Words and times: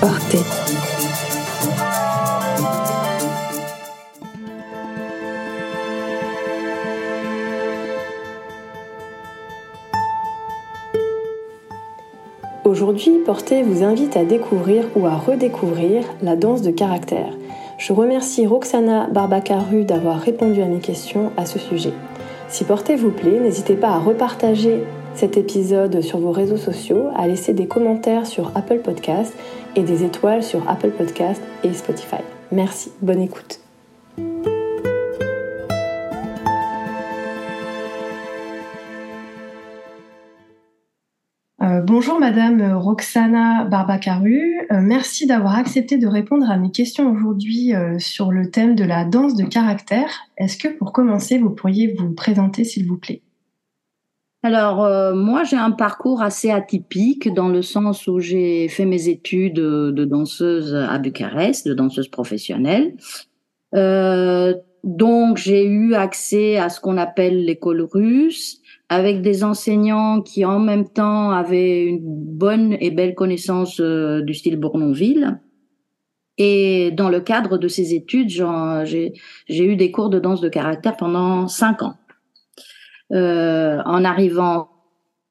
Portez. 0.00 0.38
Aujourd'hui, 12.64 13.12
Portez 13.26 13.62
vous 13.62 13.84
invite 13.84 14.16
à 14.16 14.24
découvrir 14.24 14.84
ou 14.96 15.06
à 15.06 15.16
redécouvrir 15.16 16.04
la 16.22 16.34
danse 16.34 16.62
de 16.62 16.70
caractère. 16.70 17.36
Je 17.76 17.92
remercie 17.92 18.46
Roxana 18.46 19.06
Barbacaru 19.08 19.84
d'avoir 19.84 20.18
répondu 20.18 20.62
à 20.62 20.66
mes 20.66 20.80
questions 20.80 21.30
à 21.36 21.44
ce 21.44 21.58
sujet. 21.58 21.92
Si 22.48 22.64
Portez 22.64 22.96
vous 22.96 23.10
plaît, 23.10 23.38
n'hésitez 23.38 23.74
pas 23.74 23.90
à 23.90 23.98
repartager 23.98 24.82
cet 25.14 25.36
épisode 25.36 26.00
sur 26.00 26.18
vos 26.18 26.32
réseaux 26.32 26.56
sociaux, 26.56 27.08
à 27.14 27.26
laisser 27.26 27.52
des 27.52 27.66
commentaires 27.66 28.26
sur 28.26 28.50
Apple 28.54 28.78
Podcast 28.78 29.34
et 29.76 29.82
des 29.82 30.04
étoiles 30.04 30.42
sur 30.42 30.68
Apple 30.68 30.90
Podcast 30.90 31.42
et 31.62 31.72
Spotify. 31.72 32.22
Merci, 32.52 32.92
bonne 33.00 33.20
écoute. 33.20 33.60
Euh, 41.62 41.82
bonjour 41.82 42.18
Madame 42.18 42.72
Roxana 42.72 43.64
Barbacaru, 43.64 44.66
euh, 44.72 44.80
merci 44.80 45.26
d'avoir 45.26 45.56
accepté 45.56 45.98
de 45.98 46.06
répondre 46.06 46.50
à 46.50 46.56
mes 46.56 46.70
questions 46.70 47.12
aujourd'hui 47.12 47.74
euh, 47.74 47.98
sur 47.98 48.32
le 48.32 48.50
thème 48.50 48.74
de 48.74 48.84
la 48.84 49.04
danse 49.04 49.34
de 49.34 49.44
caractère. 49.44 50.26
Est-ce 50.38 50.56
que 50.56 50.68
pour 50.68 50.92
commencer, 50.92 51.38
vous 51.38 51.50
pourriez 51.50 51.94
vous 51.98 52.12
présenter 52.12 52.64
s'il 52.64 52.86
vous 52.86 52.96
plaît? 52.96 53.20
Alors, 54.42 55.14
moi, 55.14 55.44
j'ai 55.44 55.56
un 55.56 55.70
parcours 55.70 56.22
assez 56.22 56.50
atypique 56.50 57.32
dans 57.34 57.48
le 57.48 57.60
sens 57.60 58.06
où 58.06 58.20
j'ai 58.20 58.68
fait 58.68 58.86
mes 58.86 59.08
études 59.08 59.56
de 59.56 60.04
danseuse 60.06 60.74
à 60.74 60.98
Bucarest, 60.98 61.68
de 61.68 61.74
danseuse 61.74 62.08
professionnelle. 62.08 62.94
donc, 63.72 65.36
j'ai 65.36 65.64
eu 65.66 65.94
accès 65.94 66.56
à 66.56 66.70
ce 66.70 66.80
qu'on 66.80 66.96
appelle 66.96 67.44
l'école 67.44 67.82
russe 67.82 68.60
avec 68.90 69.22
des 69.22 69.44
enseignants 69.44 70.20
qui 70.20 70.44
en 70.44 70.58
même 70.58 70.88
temps 70.88 71.30
avaient 71.30 71.84
une 71.84 72.00
bonne 72.02 72.76
et 72.80 72.90
belle 72.90 73.14
connaissance 73.14 73.80
euh, 73.80 74.20
du 74.20 74.34
style 74.34 74.56
Bournonville. 74.56 75.38
Et 76.38 76.90
dans 76.90 77.08
le 77.08 77.20
cadre 77.20 77.56
de 77.56 77.68
ces 77.68 77.94
études, 77.94 78.30
j'ai 78.30 79.12
eu 79.48 79.76
des 79.76 79.90
cours 79.92 80.10
de 80.10 80.18
danse 80.18 80.40
de 80.40 80.48
caractère 80.48 80.96
pendant 80.96 81.46
cinq 81.46 81.82
ans. 81.82 81.94
Euh, 83.12 83.82
en 83.84 84.04
arrivant 84.04 84.68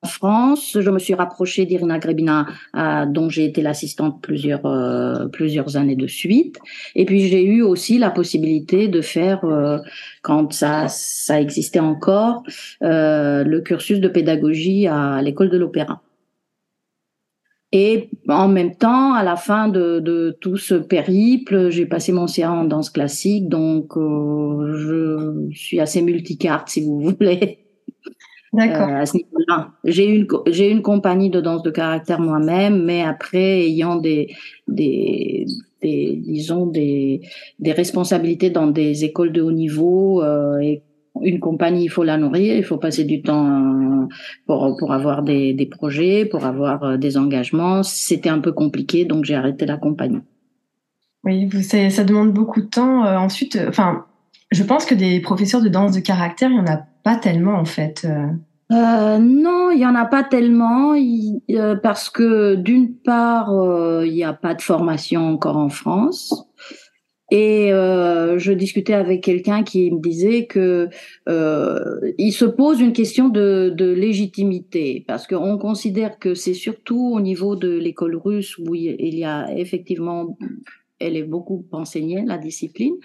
en 0.02 0.08
France. 0.08 0.78
Je 0.80 0.90
me 0.90 1.00
suis 1.00 1.14
rapprochée 1.14 1.66
d'Irina 1.66 2.00
Grebina, 2.00 2.48
euh, 2.76 3.06
dont 3.06 3.30
j'ai 3.30 3.46
été 3.46 3.62
l'assistante 3.62 4.22
plusieurs 4.22 4.66
euh, 4.66 5.28
plusieurs 5.28 5.78
années 5.78 5.96
de 5.96 6.08
suite. 6.08 6.58
Et 6.96 7.06
puis 7.06 7.28
j'ai 7.28 7.44
eu 7.44 7.62
aussi 7.62 7.98
la 7.98 8.10
possibilité 8.10 8.88
de 8.88 9.02
faire, 9.02 9.44
euh, 9.46 9.80
quand 10.22 10.54
ça 10.54 10.88
ça 10.88 11.40
existait 11.42 11.80
encore, 11.80 12.44
le 12.82 13.60
cursus 13.60 14.00
de 14.00 14.08
pédagogie 14.08 14.88
à 14.88 15.22
l'école 15.22 15.50
de 15.50 15.58
l'opéra. 15.58 16.02
Et 17.72 18.10
en 18.28 18.48
même 18.48 18.76
temps, 18.76 19.14
à 19.14 19.24
la 19.24 19.36
fin 19.36 19.68
de, 19.68 20.00
de 20.00 20.36
tout 20.42 20.58
ce 20.58 20.74
périple, 20.74 21.70
j'ai 21.70 21.86
passé 21.86 22.12
mon 22.12 22.26
CA 22.26 22.52
en 22.52 22.64
danse 22.64 22.90
classique, 22.90 23.48
donc 23.48 23.94
je 23.96 25.50
suis 25.54 25.80
assez 25.80 26.02
multicarte, 26.02 26.70
si 26.70 26.82
vous 26.82 27.00
voulez. 27.20 27.69
D'accord. 28.54 28.90
Euh, 28.90 29.02
à 29.02 29.06
ce 29.06 29.18
niveau-là. 29.18 29.72
J'ai 29.84 30.06
une 30.06 30.28
j'ai 30.48 30.70
une 30.70 30.82
compagnie 30.82 31.30
de 31.30 31.42
danse 31.42 31.64
de 31.64 31.70
caractère 31.70 32.20
moi-même, 32.20 32.84
mais 32.84 33.02
après 33.02 33.66
ayant 33.66 33.96
des 33.96 34.34
des 34.68 35.46
des 35.82 36.16
disons 36.16 36.66
des 36.66 37.22
des 37.60 37.72
responsabilités 37.72 38.50
dans 38.50 38.68
des 38.68 39.06
écoles 39.06 39.32
de 39.32 39.42
haut 39.42 39.52
niveau 39.52 40.24
euh, 40.24 40.58
et 40.60 40.82
une 41.22 41.40
compagnie, 41.40 41.84
il 41.84 41.90
faut 41.90 42.04
la 42.04 42.18
nourrir, 42.18 42.56
il 42.56 42.64
faut 42.64 42.78
passer 42.78 43.04
du 43.04 43.22
temps 43.22 43.46
euh, 43.46 44.08
pour 44.48 44.76
pour 44.78 44.94
avoir 44.94 45.22
des 45.22 45.54
des 45.54 45.66
projets, 45.68 46.26
pour 46.26 46.46
avoir 46.46 46.98
des 46.98 47.18
engagements. 47.18 47.84
C'était 47.84 48.30
un 48.30 48.40
peu 48.40 48.52
compliqué, 48.52 49.06
donc 49.06 49.26
j'ai 49.26 49.36
arrêté 49.36 49.66
la 49.66 49.78
compagnie. 49.78 50.22
Oui, 51.26 51.50
ça 51.62 52.04
demande 52.06 52.32
beaucoup 52.32 52.62
de 52.62 52.68
temps. 52.68 53.04
ensuite, 53.04 53.60
enfin, 53.68 54.06
je 54.52 54.64
pense 54.64 54.86
que 54.86 54.96
des 54.96 55.20
professeurs 55.20 55.62
de 55.62 55.68
danse 55.68 55.92
de 55.92 56.00
caractère, 56.00 56.50
il 56.50 56.56
y 56.56 56.60
en 56.60 56.66
a 56.66 56.86
pas 57.04 57.16
tellement 57.16 57.56
en 57.56 57.66
fait. 57.66 58.06
Euh. 58.06 58.28
Euh, 58.72 59.18
non, 59.18 59.72
il 59.72 59.80
y 59.80 59.86
en 59.86 59.96
a 59.96 60.06
pas 60.06 60.24
tellement 60.24 60.94
euh, 60.94 61.76
parce 61.76 62.10
que 62.10 62.54
d'une 62.56 62.94
part, 62.94 63.50
il 64.06 64.14
n'y 64.14 64.24
a 64.24 64.34
pas 64.34 64.54
de 64.54 64.62
formation 64.62 65.28
encore 65.28 65.58
en 65.58 65.70
France. 65.70 66.46
Et 67.32 67.70
je 67.70 68.52
discutais 68.52 68.94
avec 68.94 69.24
quelqu'un 69.24 69.64
qui 69.64 69.92
me 69.92 70.00
disait 70.00 70.46
que 70.46 70.90
il 71.28 72.32
se 72.32 72.46
pose 72.46 72.80
une 72.80 72.94
question 72.94 73.30
de, 73.30 73.72
de 73.76 73.92
légitimité 73.92 75.04
parce 75.08 75.28
qu'on 75.28 75.58
considère 75.60 76.18
que 76.18 76.34
c'est 76.34 76.56
surtout 76.56 77.12
au 77.14 77.22
niveau 77.22 77.56
de 77.56 77.70
l'école 77.70 78.16
russe 78.16 78.58
où 78.58 78.74
il 78.74 79.16
y 79.16 79.24
a 79.24 79.52
effectivement, 79.56 80.38
elle 81.00 81.18
est 81.18 81.24
beaucoup 81.24 81.66
enseignée 81.72 82.24
la 82.26 82.40
discipline, 82.40 82.96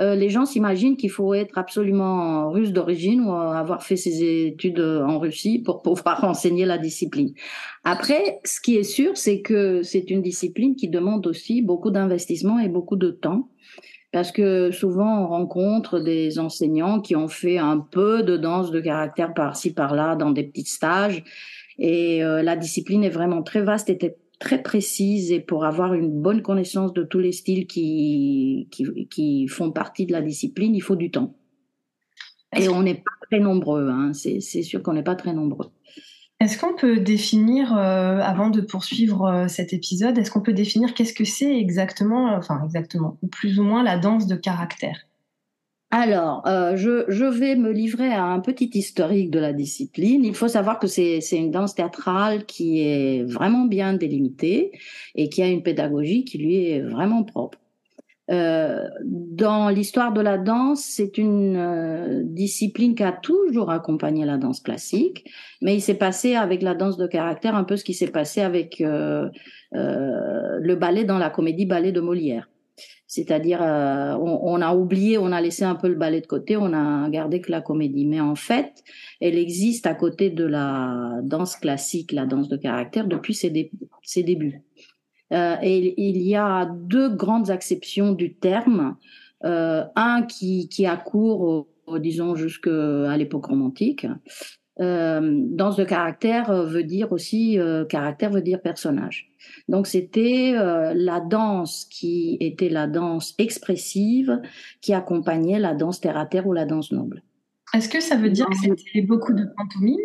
euh, 0.00 0.14
les 0.14 0.30
gens 0.30 0.46
s'imaginent 0.46 0.96
qu'il 0.96 1.10
faut 1.10 1.34
être 1.34 1.58
absolument 1.58 2.50
russe 2.50 2.72
d'origine 2.72 3.20
ou 3.22 3.32
avoir 3.32 3.82
fait 3.82 3.96
ses 3.96 4.46
études 4.46 4.80
en 4.80 5.18
Russie 5.18 5.58
pour 5.58 5.82
pouvoir 5.82 6.24
enseigner 6.24 6.64
la 6.64 6.78
discipline. 6.78 7.34
Après, 7.84 8.40
ce 8.44 8.60
qui 8.60 8.76
est 8.76 8.84
sûr, 8.84 9.16
c'est 9.16 9.40
que 9.42 9.82
c'est 9.82 10.10
une 10.10 10.22
discipline 10.22 10.76
qui 10.76 10.88
demande 10.88 11.26
aussi 11.26 11.62
beaucoup 11.62 11.90
d'investissement 11.90 12.58
et 12.58 12.68
beaucoup 12.68 12.96
de 12.96 13.10
temps. 13.10 13.48
Parce 14.12 14.30
que 14.30 14.70
souvent, 14.70 15.24
on 15.24 15.26
rencontre 15.28 15.98
des 15.98 16.38
enseignants 16.38 17.00
qui 17.00 17.16
ont 17.16 17.28
fait 17.28 17.56
un 17.56 17.78
peu 17.78 18.22
de 18.22 18.36
danse 18.36 18.70
de 18.70 18.78
caractère 18.78 19.32
par-ci, 19.32 19.72
par-là, 19.72 20.16
dans 20.16 20.30
des 20.30 20.44
petits 20.44 20.66
stages. 20.66 21.24
Et 21.78 22.22
euh, 22.22 22.42
la 22.42 22.54
discipline 22.56 23.04
est 23.04 23.10
vraiment 23.10 23.42
très 23.42 23.62
vaste 23.62 23.88
et 23.88 23.96
très 24.42 24.62
précise 24.62 25.30
et 25.30 25.40
pour 25.40 25.64
avoir 25.64 25.94
une 25.94 26.20
bonne 26.20 26.42
connaissance 26.42 26.92
de 26.92 27.04
tous 27.04 27.20
les 27.20 27.32
styles 27.32 27.66
qui, 27.66 28.68
qui, 29.08 29.46
font 29.48 29.70
partie 29.70 30.04
de 30.04 30.12
la 30.12 30.20
discipline, 30.20 30.74
il 30.74 30.80
faut 30.80 30.96
du 30.96 31.10
temps. 31.10 31.36
Et 32.54 32.68
on 32.68 32.82
n'est 32.82 32.96
pas 32.96 33.12
très 33.30 33.40
nombreux, 33.40 33.88
hein. 33.88 34.12
c'est 34.12 34.40
sûr 34.40 34.82
qu'on 34.82 34.92
n'est 34.92 35.02
pas 35.02 35.14
très 35.14 35.32
nombreux. 35.32 35.70
Est-ce 36.40 36.58
qu'on 36.58 36.74
peut 36.74 36.98
définir, 36.98 37.72
euh, 37.76 38.18
avant 38.18 38.50
de 38.50 38.60
poursuivre 38.60 39.26
euh, 39.26 39.48
cet 39.48 39.72
épisode, 39.72 40.18
est-ce 40.18 40.30
qu'on 40.30 40.40
peut 40.42 40.52
définir 40.52 40.92
qu'est-ce 40.92 41.14
que 41.14 41.24
c'est 41.24 41.56
exactement, 41.56 42.34
enfin 42.34 42.60
exactement, 42.64 43.16
ou 43.22 43.28
plus 43.28 43.60
ou 43.60 43.62
moins 43.62 43.84
la 43.84 43.96
danse 43.96 44.26
de 44.26 44.34
caractère? 44.34 44.98
Alors, 45.94 46.42
euh, 46.46 46.74
je, 46.74 47.04
je, 47.08 47.26
vais 47.26 47.54
me 47.54 47.70
livrer 47.70 48.10
à 48.10 48.24
un 48.24 48.40
petit 48.40 48.70
historique 48.72 49.30
de 49.30 49.38
la 49.38 49.52
discipline. 49.52 50.24
Il 50.24 50.34
faut 50.34 50.48
savoir 50.48 50.78
que 50.78 50.86
c'est 50.86 51.20
une 51.32 51.50
danse 51.50 51.74
théâtrale 51.74 52.46
qui 52.46 52.80
est 52.80 53.22
vraiment 53.24 53.66
bien 53.66 53.92
délimitée 53.92 54.72
et 55.14 55.28
qui 55.28 55.42
a 55.42 55.48
une 55.48 55.62
pédagogie 55.62 56.24
qui 56.24 56.38
lui 56.38 56.64
est 56.64 56.80
vraiment 56.80 57.24
propre. 57.24 57.58
Euh, 58.30 58.88
dans 59.04 59.68
l'histoire 59.68 60.12
de 60.12 60.22
la 60.22 60.38
danse, 60.38 60.82
c'est 60.82 61.18
une 61.18 61.56
euh, 61.56 62.22
discipline 62.24 62.94
qui 62.94 63.02
a 63.02 63.12
toujours 63.12 63.70
accompagné 63.70 64.24
la 64.24 64.38
danse 64.38 64.60
classique, 64.60 65.28
mais 65.60 65.74
il 65.74 65.82
s'est 65.82 65.98
passé 65.98 66.36
avec 66.36 66.62
la 66.62 66.74
danse 66.74 66.96
de 66.96 67.06
caractère 67.06 67.54
un 67.54 67.64
peu 67.64 67.76
ce 67.76 67.84
qui 67.84 67.92
s'est 67.92 68.10
passé 68.10 68.40
avec 68.40 68.80
euh, 68.80 69.28
euh, 69.74 70.58
le 70.60 70.74
ballet 70.76 71.04
dans 71.04 71.18
la 71.18 71.28
comédie 71.28 71.66
ballet 71.66 71.92
de 71.92 72.00
Molière. 72.00 72.48
C'est-à-dire, 73.06 73.60
euh, 73.62 74.16
on, 74.16 74.62
a 74.62 74.74
oublié, 74.74 75.18
on 75.18 75.32
a 75.32 75.40
laissé 75.42 75.64
un 75.64 75.74
peu 75.74 75.88
le 75.88 75.96
ballet 75.96 76.22
de 76.22 76.26
côté, 76.26 76.56
on 76.56 76.72
a 76.72 77.10
gardé 77.10 77.42
que 77.42 77.50
la 77.50 77.60
comédie. 77.60 78.06
Mais 78.06 78.20
en 78.20 78.34
fait, 78.34 78.82
elle 79.20 79.36
existe 79.36 79.86
à 79.86 79.94
côté 79.94 80.30
de 80.30 80.44
la 80.44 81.20
danse 81.22 81.56
classique, 81.56 82.12
la 82.12 82.24
danse 82.24 82.48
de 82.48 82.56
caractère, 82.56 83.06
depuis 83.06 83.34
ses, 83.34 83.50
débuts. 83.50 84.62
Euh, 85.34 85.56
et 85.60 85.94
il 86.02 86.22
y 86.22 86.36
a 86.36 86.64
deux 86.64 87.10
grandes 87.10 87.50
acceptions 87.50 88.12
du 88.12 88.34
terme. 88.34 88.96
Euh, 89.44 89.84
un 89.94 90.22
qui, 90.22 90.86
accourt, 90.86 91.68
disons, 91.98 92.34
jusqu'à 92.34 93.14
l'époque 93.18 93.44
romantique, 93.44 94.06
danse 94.78 95.76
de 95.76 95.84
caractère 95.84 96.50
veut 96.64 96.84
dire 96.84 97.12
aussi 97.12 97.58
caractère 97.90 98.30
veut 98.30 98.40
dire 98.40 98.62
personnage. 98.62 99.31
Donc 99.68 99.86
c'était 99.86 100.52
la 100.52 101.20
danse 101.20 101.86
qui 101.90 102.36
était 102.40 102.68
la 102.68 102.86
danse 102.86 103.34
expressive 103.38 104.40
qui 104.80 104.92
accompagnait 104.92 105.58
la 105.58 105.74
danse 105.74 106.00
terre 106.00 106.16
à 106.16 106.26
terre 106.26 106.46
ou 106.46 106.52
la 106.52 106.64
danse 106.64 106.92
noble. 106.92 107.22
Est-ce 107.74 107.88
que 107.88 108.00
ça 108.00 108.16
veut 108.16 108.30
dire 108.30 108.46
que 108.46 108.56
c'était 108.56 109.02
beaucoup 109.02 109.32
de 109.32 109.46
pantomime? 109.56 110.00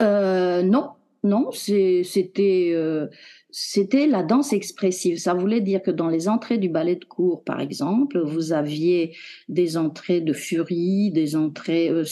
Non, 0.00 0.90
non, 1.24 1.50
c'était 1.52 2.74
c'était 3.50 4.06
la 4.06 4.22
danse 4.22 4.52
expressive. 4.52 5.18
Ça 5.18 5.32
voulait 5.32 5.60
dire 5.60 5.82
que 5.82 5.90
dans 5.90 6.08
les 6.08 6.28
entrées 6.28 6.58
du 6.58 6.68
ballet 6.68 6.96
de 6.96 7.04
cour, 7.04 7.42
par 7.44 7.60
exemple, 7.60 8.20
vous 8.20 8.52
aviez 8.52 9.16
des 9.48 9.76
entrées 9.78 10.20
de 10.20 10.32
furie, 10.34 11.10
des 11.10 11.34
entrées 11.34 11.88
euh, 11.88 12.04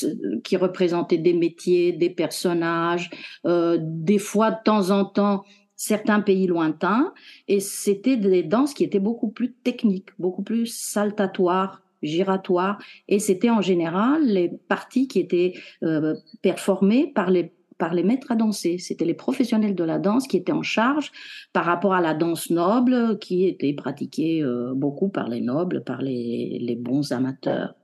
qui 0.43 0.57
représentaient 0.57 1.19
des 1.19 1.35
métiers, 1.35 1.93
des 1.93 2.11
personnages, 2.11 3.11
euh, 3.47 3.79
des 3.81 4.19
fois 4.19 4.51
de 4.51 4.57
temps 4.65 4.91
en 4.91 5.05
temps 5.05 5.45
certains 5.77 6.21
pays 6.21 6.47
lointains, 6.47 7.13
et 7.49 7.61
c'était 7.61 8.17
des 8.17 8.43
danses 8.43 8.75
qui 8.75 8.85
étaient 8.85 8.99
beaucoup 8.99 9.29
plus 9.29 9.53
techniques, 9.53 10.11
beaucoup 10.19 10.43
plus 10.43 10.67
saltatoires, 10.67 11.83
giratoires, 12.03 12.79
et 13.09 13.19
c'était 13.19 13.51
en 13.51 13.61
général 13.61 14.27
les 14.27 14.49
parties 14.69 15.09
qui 15.09 15.21
étaient 15.21 15.55
euh, 15.83 16.15
performées 16.43 17.13
par 17.15 17.31
les 17.31 17.53
par 17.79 17.93
les 17.93 18.03
maîtres 18.03 18.33
à 18.33 18.37
danser. 18.37 18.79
C'était 18.79 19.05
les 19.05 19.13
professionnels 19.13 19.75
de 19.75 19.85
la 19.85 19.99
danse 19.99 20.27
qui 20.27 20.39
étaient 20.39 20.53
en 20.53 20.63
charge 20.63 21.13
par 21.53 21.67
rapport 21.67 21.93
à 21.93 22.01
la 22.01 22.15
danse 22.15 22.49
noble 22.49 23.19
qui 23.19 23.47
était 23.47 23.75
pratiquée 23.75 24.43
euh, 24.43 24.73
beaucoup 24.75 25.11
par 25.11 25.29
les 25.29 25.43
nobles, 25.43 25.85
par 25.85 26.01
les, 26.01 26.59
les 26.59 26.77
bons 26.77 27.13
amateurs. 27.13 27.75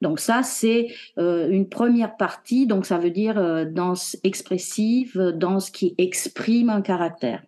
Donc 0.00 0.20
ça, 0.20 0.42
c'est 0.42 0.88
euh, 1.18 1.48
une 1.50 1.68
première 1.68 2.16
partie, 2.16 2.66
donc 2.66 2.86
ça 2.86 2.98
veut 2.98 3.10
dire 3.10 3.38
euh, 3.38 3.64
danse 3.64 4.16
expressive, 4.24 5.32
danse 5.36 5.70
qui 5.70 5.94
exprime 5.98 6.70
un 6.70 6.82
caractère. 6.82 7.42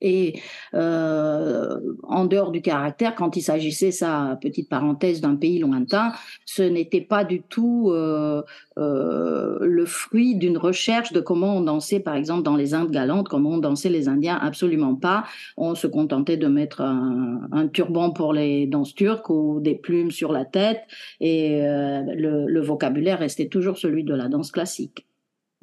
Et 0.00 0.40
euh, 0.74 1.78
en 2.04 2.24
dehors 2.24 2.50
du 2.50 2.62
caractère, 2.62 3.14
quand 3.14 3.36
il 3.36 3.42
s'agissait, 3.42 3.90
sa 3.90 4.38
petite 4.40 4.68
parenthèse, 4.68 5.20
d'un 5.20 5.36
pays 5.36 5.58
lointain, 5.58 6.12
ce 6.44 6.62
n'était 6.62 7.00
pas 7.00 7.24
du 7.24 7.42
tout 7.42 7.90
euh, 7.90 8.42
euh, 8.78 9.58
le 9.60 9.84
fruit 9.86 10.36
d'une 10.36 10.56
recherche 10.56 11.12
de 11.12 11.20
comment 11.20 11.56
on 11.56 11.60
dansait, 11.60 12.00
par 12.00 12.14
exemple, 12.14 12.42
dans 12.42 12.56
les 12.56 12.74
Indes 12.74 12.90
galantes, 12.90 13.28
comment 13.28 13.50
on 13.50 13.58
dansait 13.58 13.90
les 13.90 14.08
Indiens, 14.08 14.38
absolument 14.40 14.94
pas. 14.94 15.24
On 15.56 15.74
se 15.74 15.86
contentait 15.86 16.36
de 16.36 16.46
mettre 16.46 16.80
un, 16.80 17.48
un 17.52 17.68
turban 17.68 18.10
pour 18.10 18.32
les 18.32 18.66
danses 18.66 18.94
turques 18.94 19.30
ou 19.30 19.60
des 19.60 19.74
plumes 19.74 20.10
sur 20.10 20.32
la 20.32 20.44
tête, 20.44 20.82
et 21.20 21.60
le, 21.60 22.46
le 22.46 22.60
vocabulaire 22.60 23.18
restait 23.18 23.48
toujours 23.48 23.78
celui 23.78 24.04
de 24.04 24.14
la 24.14 24.28
danse 24.28 24.50
classique. 24.50 25.06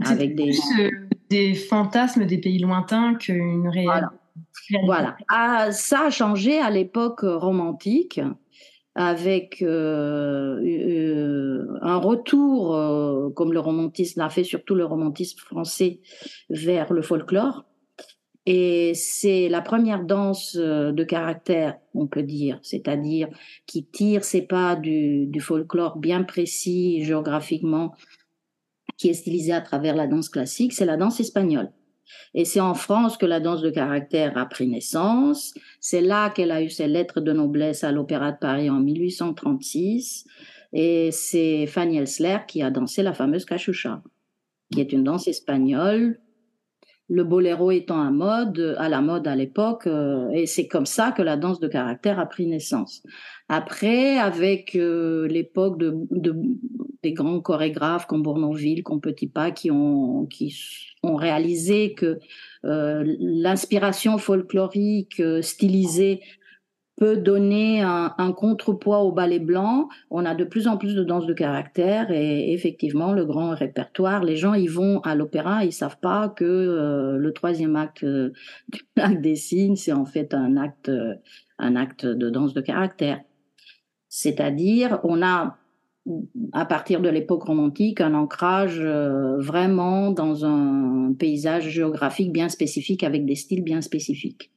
Avec 0.06 0.36
des... 0.36 0.52
Euh, 0.80 0.90
des 1.30 1.56
fantasmes 1.56 2.26
des 2.26 2.38
pays 2.38 2.60
lointains 2.60 3.16
qu'une 3.16 3.68
réelle 3.68 3.86
voilà. 3.86 4.14
Voilà. 4.86 5.16
Ah, 5.30 5.72
ça 5.72 6.08
a 6.08 6.10
changé 6.10 6.60
à 6.60 6.70
l'époque 6.70 7.22
romantique 7.22 8.20
avec 8.98 9.62
euh, 9.62 10.60
euh, 10.60 11.78
un 11.84 11.98
retour, 11.98 12.76
euh, 12.76 13.30
comme 13.30 13.54
le 13.54 13.60
romantisme 13.60 14.20
l'a 14.20 14.30
fait, 14.30 14.44
surtout 14.44 14.74
le 14.74 14.86
romantisme 14.86 15.38
français, 15.38 16.00
vers 16.50 16.92
le 16.92 17.04
folklore. 17.04 17.66
Et 18.48 18.94
c'est 18.96 19.50
la 19.50 19.62
première 19.62 20.04
danse 20.04 20.56
de 20.56 21.04
caractère, 21.04 21.78
on 21.94 22.08
peut 22.08 22.24
dire, 22.24 22.60
c'est-à-dire 22.64 23.28
qui 23.68 23.86
tire 23.86 24.24
ses 24.24 24.42
pas 24.42 24.76
du, 24.76 25.28
du 25.28 25.42
folklore 25.42 25.98
bien 25.98 26.24
précis 26.24 27.04
géographiquement, 27.04 27.94
qui 28.98 29.10
est 29.10 29.14
stylisé 29.14 29.52
à 29.52 29.62
travers 29.62 29.96
la 29.96 30.08
danse 30.08 30.30
classique, 30.30 30.74
c'est 30.74 30.86
la 30.86 30.98
danse 30.98 31.20
espagnole. 31.20 31.72
Et 32.34 32.46
c'est 32.46 32.60
en 32.60 32.74
France 32.74 33.18
que 33.18 33.26
la 33.26 33.40
danse 33.40 33.62
de 33.62 33.70
caractère 33.70 34.38
a 34.38 34.46
pris 34.46 34.68
naissance. 34.68 35.54
C'est 35.80 36.02
là 36.02 36.30
qu'elle 36.30 36.52
a 36.52 36.62
eu 36.62 36.70
ses 36.70 36.88
lettres 36.88 37.22
de 37.22 37.34
noblesse 37.34 37.84
à 37.84 37.92
l'Opéra 37.92 38.32
de 38.32 38.38
Paris 38.38 38.70
en 38.70 38.80
1836. 38.80 40.26
Et 40.74 41.12
c'est 41.12 41.66
Fanny 41.66 41.98
Elsler 41.98 42.40
qui 42.48 42.62
a 42.62 42.70
dansé 42.70 43.04
la 43.04 43.14
fameuse 43.14 43.46
cachucha, 43.46 44.02
qui 44.72 44.82
est 44.82 44.92
une 44.92 45.04
danse 45.04 45.28
espagnole. 45.28 46.20
Le 47.10 47.24
boléro 47.24 47.72
étant 47.72 48.02
à 48.02 48.90
la 48.90 49.02
mode 49.02 49.28
à 49.28 49.36
l'époque, 49.36 49.88
euh, 49.88 50.30
et 50.32 50.46
c'est 50.46 50.68
comme 50.68 50.86
ça 50.86 51.14
que 51.14 51.22
la 51.22 51.38
danse 51.38 51.62
de 51.62 51.70
caractère 51.70 52.20
a 52.20 52.26
pris 52.26 52.48
naissance. 52.48 53.02
Après, 53.48 54.18
avec 54.18 54.76
euh, 54.76 55.26
l'époque 55.28 55.80
de, 55.80 55.96
des 57.04 57.14
grands 57.14 57.40
chorégraphes 57.40 58.06
comme 58.08 58.24
Bournonville, 58.24 58.84
comme 58.84 59.02
Petit 59.02 59.28
Pas, 59.28 59.52
qui 59.52 59.72
ont, 59.72 60.26
qui 60.26 60.56
ont 61.04 61.16
réalisé 61.16 61.94
que 61.94 62.20
euh, 62.66 63.04
l'inspiration 63.20 64.18
folklorique 64.18 65.20
euh, 65.20 65.42
stylisée 65.42 66.22
peut 66.98 67.18
donner 67.18 67.82
un, 67.82 68.16
un, 68.18 68.32
contrepoids 68.32 69.02
au 69.02 69.12
ballet 69.12 69.40
blanc. 69.40 69.88
On 70.10 70.26
a 70.26 70.34
de 70.34 70.44
plus 70.44 70.68
en 70.68 70.78
plus 70.78 70.96
de 70.96 71.04
danse 71.04 71.28
de 71.28 71.34
caractère 71.34 72.10
et 72.10 72.52
effectivement 72.54 73.14
le 73.14 73.24
grand 73.24 73.54
répertoire. 73.54 74.24
Les 74.24 74.36
gens 74.36 74.56
y 74.56 74.66
vont 74.66 75.00
à 75.02 75.14
l'opéra, 75.14 75.64
ils 75.64 75.72
savent 75.72 76.00
pas 76.00 76.30
que 76.30 76.44
euh, 76.44 77.18
le 77.18 77.34
troisième 77.34 77.76
acte 77.76 78.04
du 78.70 78.82
acte 78.96 79.22
des 79.22 79.36
signes, 79.36 79.76
c'est 79.76 79.94
en 79.94 80.06
fait 80.06 80.34
un 80.34 80.58
acte, 80.58 80.92
un 81.60 81.76
acte 81.76 82.08
de 82.08 82.30
danse 82.32 82.56
de 82.56 82.62
caractère. 82.62 83.22
C'est-à-dire, 84.10 85.00
on 85.04 85.22
a 85.22 85.58
à 86.54 86.66
partir 86.66 87.02
de 87.02 87.10
l'époque 87.10 87.44
romantique, 87.44 88.02
un 88.02 88.14
ancrage 88.14 88.80
euh, 88.80 89.38
vraiment 89.40 90.12
dans 90.12 90.46
un 90.46 91.14
paysage 91.14 91.70
géographique 91.70 92.32
bien 92.32 92.50
spécifique 92.50 93.04
avec 93.04 93.26
des 93.26 93.36
styles 93.36 93.64
bien 93.64 93.82
spécifiques. 93.82 94.52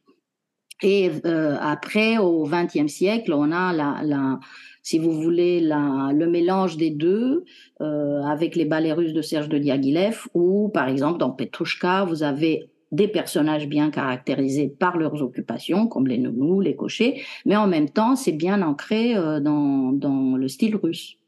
Et 0.82 1.11
euh, 1.26 1.56
après, 1.61 2.19
au 2.19 2.44
XXe 2.44 2.91
siècle, 2.91 3.35
on 3.35 3.52
a 3.52 3.73
la, 3.73 4.00
la, 4.02 4.38
si 4.82 4.99
vous 4.99 5.12
voulez, 5.12 5.61
la, 5.61 6.11
le 6.14 6.26
mélange 6.26 6.76
des 6.76 6.91
deux 6.91 7.44
euh, 7.82 8.23
avec 8.23 8.56
les 8.56 8.64
ballets 8.64 8.93
russes 8.93 9.12
de 9.12 9.20
Serge 9.20 9.49
de 9.49 9.58
Diaghilev, 9.58 10.26
ou 10.32 10.70
par 10.73 10.88
exemple 10.88 11.19
dans 11.19 11.31
Petrushka, 11.31 12.05
vous 12.05 12.23
avez 12.23 12.70
des 12.93 13.08
personnages 13.08 13.69
bien 13.69 13.91
caractérisés 13.91 14.69
par 14.69 14.97
leurs 14.97 15.23
occupations, 15.23 15.87
comme 15.87 16.08
les 16.08 16.19
nounous, 16.19 16.61
les 16.61 16.75
cochers, 16.75 17.23
mais 17.44 17.56
en 17.56 17.69
même 17.69 17.91
temps, 17.91 18.17
c'est 18.17 18.32
bien 18.32 18.62
ancré 18.62 19.14
dans 19.14 20.37
le 20.37 20.49
style 20.49 20.75
russe. 20.75 21.20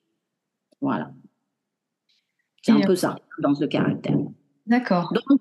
Voilà. 0.83 1.11
C'est 2.61 2.73
un 2.73 2.81
peu 2.81 2.95
ça, 2.95 3.17
dans 3.41 3.55
ce 3.55 3.65
caractère. 3.65 4.19
D'accord. 4.67 5.13
Donc, 5.13 5.41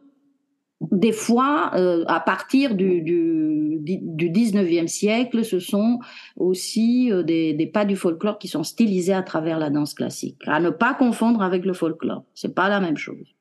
des 0.91 1.11
fois, 1.11 1.71
euh, 1.75 2.03
à 2.07 2.19
partir 2.19 2.73
du, 2.75 3.01
du, 3.01 3.79
du 3.81 4.29
19e 4.29 4.87
siècle, 4.87 5.43
ce 5.43 5.59
sont 5.59 5.99
aussi 6.35 7.11
euh, 7.11 7.21
des, 7.21 7.53
des, 7.53 7.67
pas 7.67 7.85
du 7.85 7.95
folklore 7.95 8.39
qui 8.39 8.47
sont 8.47 8.63
stylisés 8.63 9.13
à 9.13 9.21
travers 9.21 9.59
la 9.59 9.69
danse 9.69 9.93
classique. 9.93 10.41
À 10.47 10.59
ne 10.59 10.69
pas 10.69 10.93
confondre 10.93 11.43
avec 11.43 11.65
le 11.65 11.73
folklore. 11.73 12.23
C'est 12.33 12.55
pas 12.55 12.69
la 12.69 12.79
même 12.79 12.97
chose. 12.97 13.35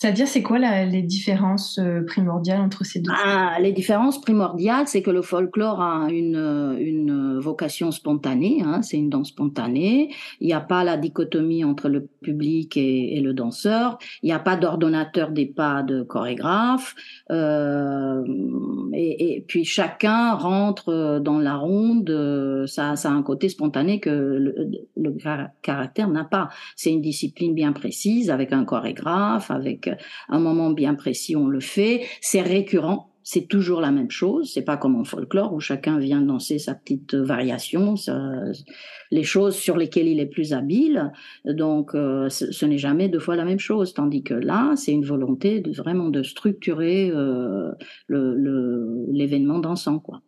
C'est-à-dire, 0.00 0.26
c'est 0.26 0.42
quoi 0.42 0.58
les 0.58 1.02
différences 1.02 1.78
euh, 1.78 2.00
primordiales 2.06 2.62
entre 2.62 2.86
ces 2.86 3.00
deux? 3.00 3.12
Ah, 3.14 3.58
Les 3.60 3.70
différences 3.70 4.18
primordiales, 4.18 4.86
c'est 4.88 5.02
que 5.02 5.10
le 5.10 5.20
folklore 5.20 5.82
a 5.82 6.08
une, 6.10 6.74
une 6.80 7.38
vocation 7.38 7.90
spontanée, 7.90 8.62
hein, 8.64 8.80
c'est 8.80 8.96
une 8.96 9.10
danse 9.10 9.28
spontanée. 9.28 10.10
Il 10.40 10.46
n'y 10.46 10.54
a 10.54 10.60
pas 10.60 10.84
la 10.84 10.96
dichotomie 10.96 11.64
entre 11.64 11.90
le 11.90 12.06
public 12.22 12.78
et, 12.78 13.20
le 13.20 13.34
danseur. 13.34 13.98
Il 14.22 14.26
n'y 14.26 14.32
a 14.32 14.38
pas 14.38 14.56
d'ordonnateur 14.56 15.32
des 15.32 15.44
pas 15.44 15.82
de 15.82 16.02
chorégraphe. 16.02 16.94
Euh, 17.30 18.24
et, 18.94 19.44
puis 19.48 19.66
chacun 19.66 20.32
rentre 20.32 21.20
dans 21.22 21.38
la 21.38 21.56
ronde. 21.56 22.64
Ça, 22.66 22.92
a 22.92 23.08
un 23.08 23.22
côté 23.22 23.50
spontané 23.50 24.00
que 24.00 24.54
le 24.96 25.16
caractère 25.60 26.08
n'a 26.08 26.24
pas. 26.24 26.48
C'est 26.74 26.90
une 26.90 27.02
discipline 27.02 27.52
bien 27.52 27.72
précise 27.72 28.30
avec 28.30 28.54
un 28.54 28.64
chorégraphe, 28.64 29.50
avec 29.50 29.89
un 30.28 30.40
moment 30.40 30.70
bien 30.70 30.94
précis, 30.94 31.36
on 31.36 31.46
le 31.46 31.60
fait. 31.60 32.06
C'est 32.20 32.42
récurrent. 32.42 33.06
C'est 33.22 33.46
toujours 33.46 33.80
la 33.80 33.92
même 33.92 34.10
chose. 34.10 34.50
C'est 34.52 34.62
pas 34.62 34.76
comme 34.76 34.96
en 34.96 35.04
folklore 35.04 35.52
où 35.52 35.60
chacun 35.60 35.98
vient 35.98 36.22
danser 36.22 36.58
sa 36.58 36.74
petite 36.74 37.14
variation, 37.14 37.94
les 39.10 39.22
choses 39.22 39.54
sur 39.54 39.76
lesquelles 39.76 40.08
il 40.08 40.20
est 40.20 40.26
plus 40.26 40.52
habile. 40.52 41.12
Donc, 41.44 41.94
euh, 41.94 42.28
ce, 42.28 42.64
n'est 42.64 42.78
jamais 42.78 43.08
deux 43.08 43.18
fois 43.18 43.36
la 43.36 43.44
même 43.44 43.58
chose. 43.58 43.92
Tandis 43.94 44.22
que 44.22 44.34
là, 44.34 44.72
c'est 44.76 44.92
une 44.92 45.04
volonté 45.04 45.62
vraiment 45.76 46.08
de 46.08 46.22
structurer 46.22 47.10
euh, 47.14 47.70
l'événement 48.08 49.56
le, 49.56 49.62
dansant, 49.62 49.98
quoi. 49.98 50.22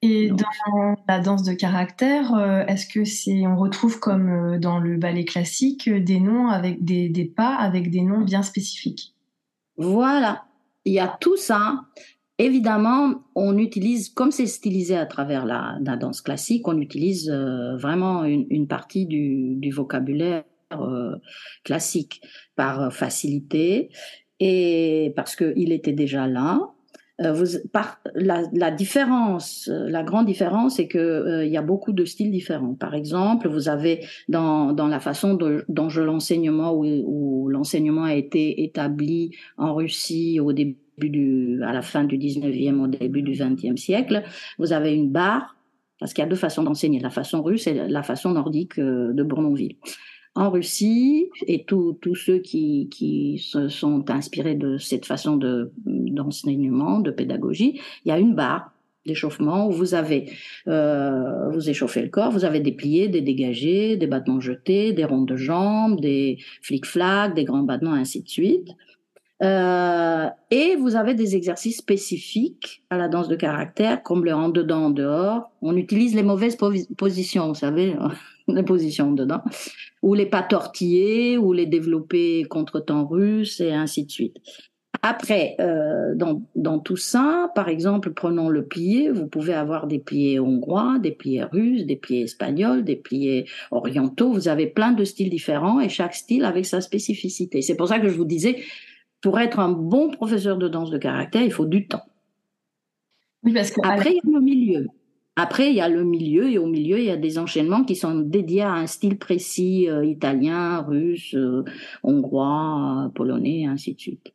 Et 0.00 0.30
dans 0.30 0.94
la 1.08 1.18
danse 1.18 1.42
de 1.42 1.52
caractère, 1.52 2.32
euh, 2.34 2.64
est-ce 2.66 2.86
que 2.86 3.04
c'est, 3.04 3.46
on 3.46 3.56
retrouve 3.56 3.98
comme 3.98 4.28
euh, 4.28 4.58
dans 4.58 4.78
le 4.78 4.96
ballet 4.96 5.24
classique 5.24 5.90
des 5.90 6.20
noms 6.20 6.48
avec 6.48 6.84
des, 6.84 7.08
des 7.08 7.24
pas 7.24 7.56
avec 7.56 7.90
des 7.90 8.02
noms 8.02 8.20
bien 8.20 8.42
spécifiques? 8.42 9.14
Voilà, 9.76 10.44
il 10.84 10.92
y 10.92 11.00
a 11.00 11.16
tout 11.20 11.36
ça. 11.36 11.86
Évidemment, 12.38 13.24
on 13.34 13.58
utilise, 13.58 14.10
comme 14.10 14.30
c'est 14.30 14.46
stylisé 14.46 14.96
à 14.96 15.06
travers 15.06 15.44
la, 15.44 15.76
la, 15.82 15.96
danse 15.96 16.20
classique, 16.20 16.68
on 16.68 16.80
utilise 16.80 17.28
euh, 17.28 17.76
vraiment 17.76 18.24
une, 18.24 18.46
une, 18.50 18.68
partie 18.68 19.06
du, 19.06 19.56
du 19.56 19.72
vocabulaire 19.72 20.44
euh, 20.72 21.16
classique 21.64 22.20
par 22.54 22.92
facilité 22.92 23.90
et 24.38 25.12
parce 25.16 25.34
qu'il 25.34 25.72
était 25.72 25.92
déjà 25.92 26.28
là. 26.28 26.60
Euh, 27.20 27.32
vous, 27.32 27.58
par, 27.72 27.98
la, 28.14 28.44
la, 28.52 28.70
différence, 28.70 29.68
euh, 29.68 29.88
la 29.88 30.04
grande 30.04 30.26
différence, 30.26 30.76
c'est 30.76 30.86
que 30.86 30.98
euh, 30.98 31.44
il 31.44 31.50
y 31.50 31.56
a 31.56 31.62
beaucoup 31.62 31.92
de 31.92 32.04
styles 32.04 32.30
différents. 32.30 32.74
Par 32.74 32.94
exemple, 32.94 33.48
vous 33.48 33.68
avez 33.68 34.04
dans, 34.28 34.72
dans 34.72 34.86
la 34.86 35.00
façon 35.00 35.34
de, 35.34 35.64
dont 35.68 35.88
je 35.88 36.00
l'enseignement 36.00 36.72
où, 36.72 36.84
où 36.84 37.48
l'enseignement 37.48 38.04
a 38.04 38.14
été 38.14 38.62
établi 38.62 39.32
en 39.56 39.74
Russie 39.74 40.38
au 40.38 40.52
début 40.52 40.76
du, 40.98 41.60
à 41.64 41.72
la 41.72 41.82
fin 41.82 42.04
du 42.04 42.18
19e, 42.18 42.80
au 42.80 42.86
début 42.86 43.22
du 43.22 43.32
20e 43.32 43.76
siècle, 43.76 44.22
vous 44.58 44.72
avez 44.72 44.94
une 44.94 45.10
barre 45.10 45.56
parce 45.98 46.12
qu'il 46.12 46.22
y 46.22 46.26
a 46.26 46.30
deux 46.30 46.36
façons 46.36 46.62
d'enseigner, 46.62 47.00
la 47.00 47.10
façon 47.10 47.42
russe 47.42 47.66
et 47.66 47.74
la 47.74 48.04
façon 48.04 48.30
nordique 48.30 48.78
de 48.78 49.22
Bournonville. 49.24 49.74
En 50.38 50.50
Russie 50.50 51.30
et 51.48 51.64
tous 51.64 52.14
ceux 52.14 52.38
qui, 52.38 53.42
se 53.44 53.68
sont 53.68 54.08
inspirés 54.08 54.54
de 54.54 54.78
cette 54.78 55.04
façon 55.04 55.36
de 55.36 55.72
d'enseignement, 55.84 57.00
de 57.00 57.10
pédagogie, 57.10 57.80
il 58.04 58.08
y 58.08 58.12
a 58.12 58.18
une 58.18 58.34
barre 58.34 58.72
d'échauffement 59.04 59.66
où 59.66 59.72
vous 59.72 59.94
avez, 59.94 60.30
euh, 60.68 61.50
vous 61.50 61.68
échauffez 61.68 62.02
le 62.02 62.08
corps, 62.08 62.30
vous 62.30 62.44
avez 62.44 62.60
des 62.60 62.72
pliés, 62.72 63.08
des 63.08 63.20
dégagés, 63.20 63.96
des 63.96 64.06
battements 64.06 64.40
jetés, 64.40 64.92
des 64.92 65.04
rondes 65.04 65.26
de 65.26 65.36
jambes, 65.36 66.00
des 66.00 66.38
flics-flacs, 66.62 67.34
des 67.34 67.44
grands 67.44 67.62
battements, 67.62 67.94
ainsi 67.94 68.22
de 68.22 68.28
suite. 68.28 68.68
Euh, 69.42 70.26
et 70.50 70.76
vous 70.76 70.94
avez 70.94 71.14
des 71.14 71.36
exercices 71.36 71.78
spécifiques 71.78 72.82
à 72.90 72.96
la 72.96 73.08
danse 73.08 73.28
de 73.28 73.36
caractère, 73.36 74.02
comme 74.02 74.24
le 74.24 74.34
en 74.34 74.50
dedans, 74.50 74.86
en 74.86 74.90
dehors. 74.90 75.50
On 75.62 75.76
utilise 75.76 76.14
les 76.14 76.24
mauvaises 76.24 76.56
positions, 76.96 77.48
vous 77.48 77.54
savez, 77.54 77.94
les 78.52 78.62
positions 78.62 79.12
dedans, 79.12 79.42
ou 80.02 80.14
les 80.14 80.26
pas 80.26 80.42
tortillés, 80.42 81.38
ou 81.38 81.52
les 81.52 81.66
développés 81.66 82.44
contre 82.44 82.80
temps 82.80 83.06
russe, 83.06 83.60
et 83.60 83.72
ainsi 83.72 84.04
de 84.04 84.10
suite. 84.10 84.36
Après, 85.02 85.54
euh, 85.60 86.14
dans, 86.16 86.42
dans, 86.56 86.80
tout 86.80 86.96
ça, 86.96 87.52
par 87.54 87.68
exemple, 87.68 88.12
prenons 88.12 88.48
le 88.48 88.66
plié, 88.66 89.10
vous 89.10 89.28
pouvez 89.28 89.54
avoir 89.54 89.86
des 89.86 90.00
pliés 90.00 90.40
hongrois, 90.40 90.98
des 91.00 91.12
pliés 91.12 91.44
russes, 91.44 91.86
des 91.86 91.94
pliés 91.94 92.22
espagnols, 92.22 92.82
des 92.82 92.96
pliés 92.96 93.46
orientaux, 93.70 94.32
vous 94.32 94.48
avez 94.48 94.66
plein 94.66 94.90
de 94.92 95.04
styles 95.04 95.30
différents 95.30 95.78
et 95.78 95.88
chaque 95.88 96.14
style 96.14 96.44
avec 96.44 96.66
sa 96.66 96.80
spécificité. 96.80 97.62
C'est 97.62 97.76
pour 97.76 97.88
ça 97.88 98.00
que 98.00 98.08
je 98.08 98.16
vous 98.16 98.24
disais, 98.24 98.56
pour 99.20 99.38
être 99.38 99.60
un 99.60 99.70
bon 99.70 100.10
professeur 100.10 100.58
de 100.58 100.68
danse 100.68 100.90
de 100.90 100.98
caractère, 100.98 101.42
il 101.42 101.52
faut 101.52 101.66
du 101.66 101.86
temps. 101.86 102.02
Oui, 103.44 103.52
parce 103.52 103.70
que 103.70 103.80
Après, 103.84 104.10
il 104.10 104.16
y 104.16 104.18
a 104.18 104.38
le 104.38 104.40
milieu. 104.40 104.86
Après, 105.40 105.70
il 105.70 105.76
y 105.76 105.80
a 105.80 105.88
le 105.88 106.02
milieu 106.02 106.50
et 106.50 106.58
au 106.58 106.66
milieu, 106.66 106.98
il 106.98 107.04
y 107.04 107.10
a 107.10 107.16
des 107.16 107.38
enchaînements 107.38 107.84
qui 107.84 107.94
sont 107.94 108.16
dédiés 108.16 108.62
à 108.62 108.72
un 108.72 108.88
style 108.88 109.18
précis, 109.18 109.88
euh, 109.88 110.04
italien, 110.04 110.82
russe, 110.82 111.32
euh, 111.34 111.64
hongrois, 112.02 113.12
polonais, 113.14 113.64
ainsi 113.66 113.94
de 113.94 114.00
suite. 114.00 114.32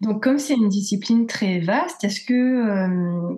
Donc, 0.00 0.24
comme 0.24 0.38
c'est 0.38 0.54
une 0.54 0.68
discipline 0.68 1.28
très 1.28 1.60
vaste, 1.60 2.02
est-ce 2.02 2.20
que 2.20 2.34
euh, 2.34 3.36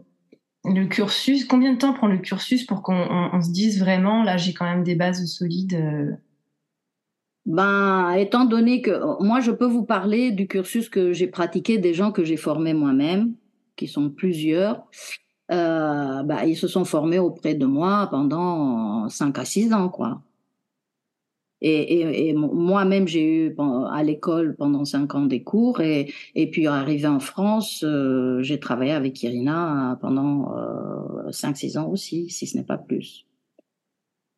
le 0.65 0.87
cursus, 0.87 1.45
combien 1.45 1.75
de 1.75 1.79
temps 1.79 1.93
prend 1.93 2.07
le 2.07 2.17
cursus 2.17 2.65
pour 2.65 2.83
qu'on 2.83 3.39
se 3.43 3.53
dise 3.53 3.81
vraiment, 3.81 4.23
là, 4.23 4.39
j'ai 4.39 4.55
quand 4.55 4.65
même 4.65 4.83
des 4.83 4.95
bases 4.95 5.27
solides 5.27 6.19
ben, 7.45 8.13
étant 8.13 8.47
donné 8.47 8.81
que 8.81 9.23
moi, 9.23 9.41
je 9.41 9.51
peux 9.51 9.67
vous 9.67 9.85
parler 9.85 10.31
du 10.31 10.49
cursus 10.49 10.89
que 10.89 11.13
j'ai 11.13 11.27
pratiqué 11.27 11.77
des 11.77 11.93
gens 11.93 12.13
que 12.13 12.25
j'ai 12.25 12.39
formés 12.39 12.73
moi-même, 12.73 13.35
qui 13.77 13.89
sont 13.89 14.09
plusieurs. 14.09 14.87
Euh, 15.51 16.23
ben, 16.23 16.45
ils 16.45 16.57
se 16.57 16.69
sont 16.69 16.85
formés 16.85 17.19
auprès 17.19 17.55
de 17.55 17.67
moi 17.67 18.09
pendant 18.11 19.09
5 19.09 19.39
à 19.39 19.45
6 19.45 19.73
ans, 19.75 19.89
quoi. 19.89 20.23
Et, 21.67 22.35
moi-même, 22.35 23.09
j'ai 23.09 23.47
eu 23.47 23.57
à 23.91 24.03
l'école 24.03 24.55
pendant 24.55 24.85
5 24.85 25.15
ans 25.15 25.25
des 25.25 25.43
cours, 25.43 25.81
et, 25.81 26.13
puis 26.53 26.67
arrivé 26.67 27.07
en 27.07 27.21
France, 27.21 27.83
euh, 27.85 28.43
j'ai 28.43 28.61
travaillé 28.61 28.93
avec 28.93 29.23
Irina 29.23 29.97
pendant 30.03 30.55
euh, 30.59 31.31
5-6 31.31 31.79
ans 31.79 31.89
aussi, 31.89 32.29
si 32.29 32.47
ce 32.47 32.59
n'est 32.59 32.65
pas 32.65 32.77
plus. 32.77 33.25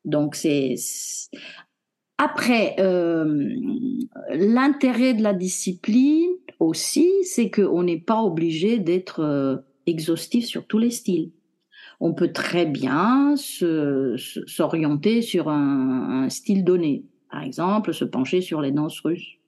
Donc 0.04 0.36
c'est 0.36 0.76
après, 2.18 2.76
l'intérêt 4.30 5.14
de 5.14 5.22
la 5.22 5.34
discipline 5.34 6.30
aussi, 6.60 7.10
c'est 7.24 7.50
qu'on 7.50 7.82
n'est 7.82 8.00
pas 8.00 8.22
obligé 8.22 8.78
d'être 8.78 9.64
exhaustif 9.86 10.44
sur 10.46 10.66
tous 10.66 10.78
les 10.78 10.90
styles. 10.90 11.30
On 12.00 12.12
peut 12.12 12.32
très 12.32 12.66
bien 12.66 13.34
s'orienter 13.36 15.22
sur 15.22 15.48
un, 15.48 16.28
style 16.28 16.64
donné. 16.64 17.04
Par 17.30 17.42
exemple, 17.42 17.94
se 17.94 18.04
pencher 18.04 18.40
sur 18.40 18.60
les 18.60 18.72
danses 18.72 19.00
russes. 19.00 19.38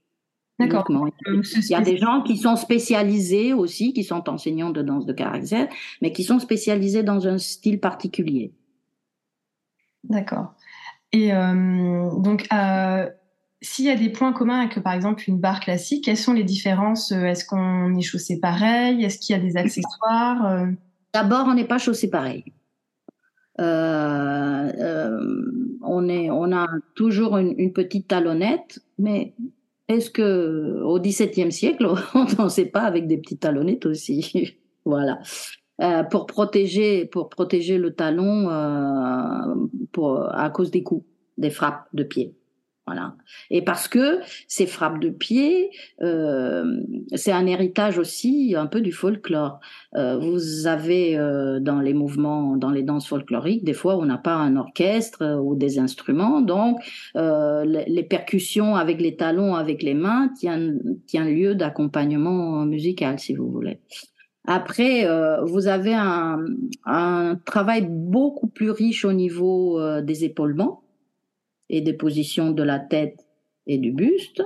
D'accord. 0.58 0.86
Il 1.26 1.70
y 1.70 1.74
a 1.74 1.80
des 1.80 1.98
gens 1.98 2.22
qui 2.22 2.36
sont 2.36 2.56
spécialisés 2.56 3.52
aussi, 3.52 3.92
qui 3.92 4.02
sont 4.02 4.28
enseignants 4.28 4.70
de 4.70 4.82
danse 4.82 5.06
de 5.06 5.12
caractère, 5.12 5.68
mais 6.02 6.12
qui 6.12 6.24
sont 6.24 6.40
spécialisés 6.40 7.04
dans 7.04 7.28
un 7.28 7.38
style 7.38 7.78
particulier. 7.78 8.52
D'accord. 10.02 10.54
Et 11.12 11.32
euh, 11.32 12.10
donc, 12.18 12.46
euh, 12.52 13.08
s'il 13.60 13.86
y 13.86 13.90
a 13.90 13.96
des 13.96 14.10
points 14.10 14.32
communs 14.32 14.60
avec, 14.60 14.80
par 14.82 14.92
exemple, 14.92 15.24
une 15.26 15.38
barre 15.38 15.60
classique, 15.60 16.04
quelles 16.04 16.16
sont 16.16 16.32
les 16.32 16.44
différences 16.44 17.12
Est-ce 17.12 17.44
qu'on 17.44 17.94
est 17.96 18.02
chaussé 18.02 18.38
pareil 18.38 19.04
Est-ce 19.04 19.18
qu'il 19.18 19.36
y 19.36 19.38
a 19.38 19.42
des 19.42 19.56
accessoires 19.56 20.46
euh? 20.46 20.66
D'abord, 21.12 21.46
on 21.48 21.54
n'est 21.54 21.66
pas 21.66 21.78
chaussé 21.78 22.10
pareil. 22.10 22.44
Euh, 23.60 24.72
euh, 24.78 25.78
on, 25.82 26.08
est, 26.08 26.30
on 26.30 26.52
a 26.52 26.66
toujours 26.94 27.38
une, 27.38 27.72
petite 27.72 28.08
talonnette, 28.08 28.80
mais 28.98 29.34
est-ce 29.88 30.10
que 30.10 30.80
au 30.84 31.00
XVIIe 31.00 31.50
siècle, 31.50 31.86
on 32.14 32.24
ne 32.24 32.34
dansait 32.34 32.66
pas 32.66 32.82
avec 32.82 33.06
des 33.06 33.18
petites 33.18 33.40
talonnettes 33.40 33.86
aussi? 33.86 34.56
Voilà. 34.84 35.18
Euh, 35.82 36.02
pour 36.02 36.24
protéger 36.24 37.04
pour 37.04 37.28
protéger 37.28 37.76
le 37.76 37.94
talon 37.94 38.48
euh, 38.48 40.28
à 40.30 40.50
cause 40.50 40.70
des 40.70 40.82
coups, 40.82 41.04
des 41.36 41.50
frappes 41.50 41.86
de 41.92 42.04
pied. 42.04 42.37
Et 43.50 43.62
parce 43.62 43.88
que 43.88 44.20
ces 44.46 44.66
frappes 44.66 45.00
de 45.00 45.10
pied, 45.10 45.70
euh, 46.02 46.80
c'est 47.14 47.32
un 47.32 47.46
héritage 47.46 47.98
aussi 47.98 48.54
un 48.56 48.66
peu 48.66 48.80
du 48.80 48.92
folklore. 48.92 49.60
Euh, 49.94 50.18
vous 50.18 50.66
avez 50.66 51.16
euh, 51.16 51.60
dans 51.60 51.80
les 51.80 51.94
mouvements, 51.94 52.56
dans 52.56 52.70
les 52.70 52.82
danses 52.82 53.08
folkloriques, 53.08 53.64
des 53.64 53.72
fois 53.72 53.96
on 53.96 54.04
n'a 54.04 54.18
pas 54.18 54.34
un 54.34 54.56
orchestre 54.56 55.40
ou 55.42 55.54
des 55.54 55.78
instruments, 55.78 56.40
donc 56.40 56.78
les, 57.14 58.06
percussions 58.08 58.76
avec 58.76 59.00
les 59.00 59.16
talons, 59.16 59.54
avec 59.54 59.82
les 59.82 59.94
mains, 59.94 60.30
tiennent, 60.38 60.80
lieu 61.14 61.54
d'accompagnement 61.54 62.64
musical, 62.64 63.18
si 63.18 63.34
vous 63.34 63.50
voulez. 63.50 63.80
Après, 64.46 65.06
vous 65.44 65.66
avez 65.66 65.94
un, 65.94 66.38
travail 67.44 67.86
beaucoup 67.88 68.46
plus 68.46 68.70
riche 68.70 69.04
au 69.04 69.12
niveau 69.12 69.78
des 70.00 70.24
épaulements 70.24 70.82
et 71.68 71.80
des 71.80 71.92
positions 71.92 72.50
de 72.50 72.62
la 72.62 72.78
tête 72.78 73.26
et 73.66 73.78
du 73.78 73.92
buste, 73.92 74.42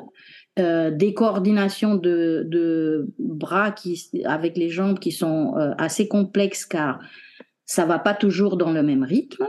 euh, 0.58 0.90
des 0.90 1.14
coordinations 1.14 1.94
de, 1.94 3.08
bras 3.18 3.70
qui, 3.70 4.10
avec 4.24 4.56
les 4.56 4.68
jambes 4.68 4.98
qui 4.98 5.12
sont 5.12 5.56
euh, 5.56 5.72
assez 5.78 6.08
complexes 6.08 6.66
car 6.66 7.00
ça 7.64 7.86
va 7.86 7.98
pas 7.98 8.14
toujours 8.14 8.56
dans 8.56 8.72
le 8.72 8.82
même 8.82 9.02
rythme. 9.04 9.46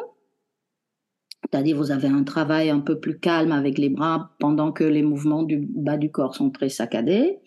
C'est-à-dire 1.44 1.75
vous 1.75 1.92
avez 1.92 2.08
un 2.08 2.24
travail 2.24 2.70
un 2.70 2.80
peu 2.80 3.00
plus 3.00 3.20
calme 3.20 3.51
avec 3.51 3.77
les 3.77 3.89
bras 3.89 4.32
pendant 4.39 4.72
que 4.72 4.84
les 4.84 5.03
mouvements 5.03 5.44
du 5.44 5.58
bas 5.58 5.98
du 5.98 6.10
corps 6.10 6.36
sont 6.36 6.51
très 6.51 6.70
saccadés. 6.70 7.39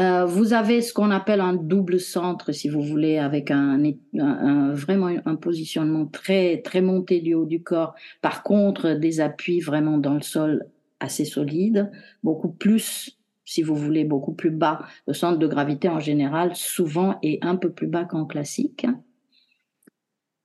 Euh, 0.00 0.24
vous 0.24 0.54
avez 0.54 0.80
ce 0.80 0.94
qu'on 0.94 1.10
appelle 1.10 1.42
un 1.42 1.52
double 1.52 2.00
centre, 2.00 2.52
si 2.52 2.70
vous 2.70 2.80
voulez, 2.80 3.18
avec 3.18 3.50
un, 3.50 3.82
un, 4.18 4.72
vraiment 4.72 5.10
un 5.26 5.36
positionnement 5.36 6.06
très 6.06 6.62
très 6.62 6.80
monté 6.80 7.20
du 7.20 7.34
haut 7.34 7.44
du 7.44 7.62
corps. 7.62 7.94
Par 8.22 8.42
contre, 8.42 8.94
des 8.94 9.20
appuis 9.20 9.60
vraiment 9.60 9.98
dans 9.98 10.14
le 10.14 10.22
sol 10.22 10.64
assez 11.00 11.26
solides, 11.26 11.90
beaucoup 12.22 12.48
plus, 12.48 13.18
si 13.44 13.62
vous 13.62 13.74
voulez, 13.74 14.04
beaucoup 14.04 14.32
plus 14.32 14.50
bas. 14.50 14.86
Le 15.06 15.12
centre 15.12 15.38
de 15.38 15.46
gravité 15.46 15.90
en 15.90 16.00
général, 16.00 16.52
souvent, 16.54 17.18
est 17.22 17.44
un 17.44 17.56
peu 17.56 17.70
plus 17.70 17.86
bas 17.86 18.06
qu'en 18.06 18.24
classique. 18.24 18.86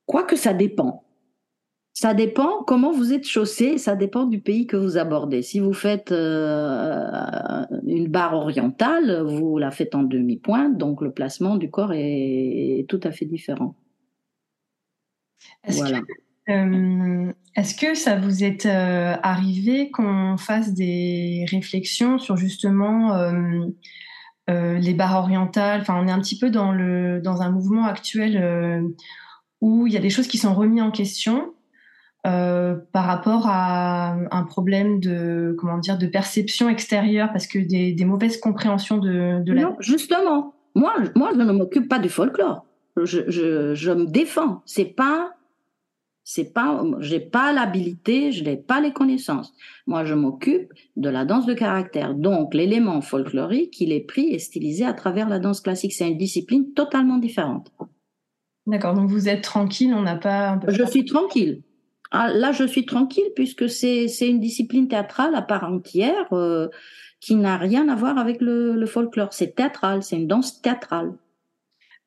Quoique 0.04 0.36
ça 0.36 0.52
dépend. 0.52 1.05
Ça 1.98 2.12
dépend 2.12 2.62
comment 2.66 2.92
vous 2.92 3.14
êtes 3.14 3.26
chaussé, 3.26 3.78
ça 3.78 3.96
dépend 3.96 4.26
du 4.26 4.38
pays 4.38 4.66
que 4.66 4.76
vous 4.76 4.98
abordez. 4.98 5.40
Si 5.40 5.60
vous 5.60 5.72
faites 5.72 6.12
euh, 6.12 7.64
une 7.86 8.08
barre 8.08 8.34
orientale, 8.34 9.22
vous 9.22 9.56
la 9.56 9.70
faites 9.70 9.94
en 9.94 10.02
demi-pointe, 10.02 10.76
donc 10.76 11.00
le 11.00 11.10
placement 11.10 11.56
du 11.56 11.70
corps 11.70 11.94
est, 11.94 12.84
tout 12.90 13.00
à 13.02 13.12
fait 13.12 13.24
différent. 13.24 13.76
Est-ce 15.64 15.78
voilà. 15.78 16.02
que, 16.46 16.52
euh, 16.52 17.32
que 17.80 17.94
ça 17.94 18.16
vous 18.16 18.44
est 18.44 18.66
euh, 18.66 19.16
arrivé 19.22 19.90
qu'on 19.90 20.36
fasse 20.36 20.74
des 20.74 21.46
réflexions 21.48 22.18
sur 22.18 22.36
justement 22.36 23.16
les 24.48 24.92
barres 24.92 25.16
orientales? 25.16 25.80
Enfin, 25.80 25.98
on 25.98 26.08
est 26.08 26.12
un 26.12 26.20
petit 26.20 26.38
peu 26.38 26.50
dans, 26.50 26.72
le, 26.72 27.22
dans 27.22 27.40
un 27.40 27.50
mouvement 27.50 27.86
actuel 27.86 28.84
où 29.62 29.86
il 29.86 29.94
y 29.94 29.96
a 29.96 30.00
des 30.00 30.10
choses 30.10 30.28
qui 30.28 30.36
sont 30.36 30.54
remises 30.54 30.82
en 30.82 30.90
question 30.90 31.54
euh, 32.26 32.74
par 32.92 33.04
rapport 33.04 33.46
à 33.46 34.16
un 34.32 34.42
problème 34.44 34.98
de 34.98 35.54
comment 35.58 35.78
dire 35.78 35.96
de 35.96 36.06
perception 36.06 36.68
extérieure 36.68 37.28
parce 37.30 37.46
que 37.46 37.58
des, 37.58 38.04
mauvaises 38.04 38.38
compréhensions 38.38 38.98
de, 38.98 39.42
de 39.44 39.52
la 39.52 39.62
non 39.62 39.76
justement. 39.78 40.54
Moi 40.74 40.92
moi 41.14 41.30
je 41.34 41.42
ne 41.42 41.52
m'occupe 41.52 41.88
pas 41.88 42.00
du 42.00 42.08
folklore. 42.08 42.66
Je, 42.96 43.30
je, 43.30 43.74
je 43.74 43.92
me 43.92 44.06
défends. 44.06 44.62
C'est 44.64 44.96
pas 44.96 45.34
c'est 46.24 46.52
pas 46.52 46.82
j'ai 46.98 47.20
pas 47.20 47.52
l'habilité 47.52 48.32
je 48.32 48.42
n'ai 48.42 48.56
pas 48.56 48.80
les 48.80 48.92
connaissances. 48.92 49.52
Moi 49.86 50.04
je 50.04 50.14
m'occupe 50.14 50.72
de 50.96 51.08
la 51.08 51.24
danse 51.24 51.46
de 51.46 51.54
caractère. 51.54 52.14
Donc 52.14 52.54
l'élément 52.54 53.02
folklorique 53.02 53.80
il 53.80 53.92
est 53.92 54.04
pris 54.04 54.32
et 54.32 54.40
stylisé 54.40 54.84
à 54.84 54.94
travers 54.94 55.28
la 55.28 55.38
danse 55.38 55.60
classique. 55.60 55.92
C'est 55.92 56.08
une 56.08 56.18
discipline 56.18 56.72
totalement 56.72 57.18
différente. 57.18 57.70
D'accord, 58.66 58.94
donc 58.94 59.10
vous 59.10 59.28
êtes 59.28 59.44
tranquille, 59.44 59.94
on 59.94 60.02
n'a 60.02 60.16
pas. 60.16 60.58
Je 60.66 60.82
suis 60.82 61.04
tranquille 61.04 61.62
ah, 62.10 62.28
Là, 62.28 62.52
je 62.52 62.64
suis 62.64 62.86
tranquille 62.86 63.30
puisque 63.34 63.68
c'est 63.68 64.06
une 64.20 64.40
discipline 64.40 64.88
théâtrale 64.88 65.34
à 65.34 65.42
part 65.42 65.64
entière 65.64 66.32
euh, 66.32 66.68
qui 67.20 67.34
n'a 67.34 67.56
rien 67.56 67.88
à 67.88 67.94
voir 67.94 68.18
avec 68.18 68.40
le, 68.40 68.74
le 68.74 68.86
folklore. 68.86 69.32
C'est 69.32 69.54
théâtral, 69.54 70.02
c'est 70.02 70.16
une 70.16 70.28
danse 70.28 70.60
théâtrale. 70.62 71.12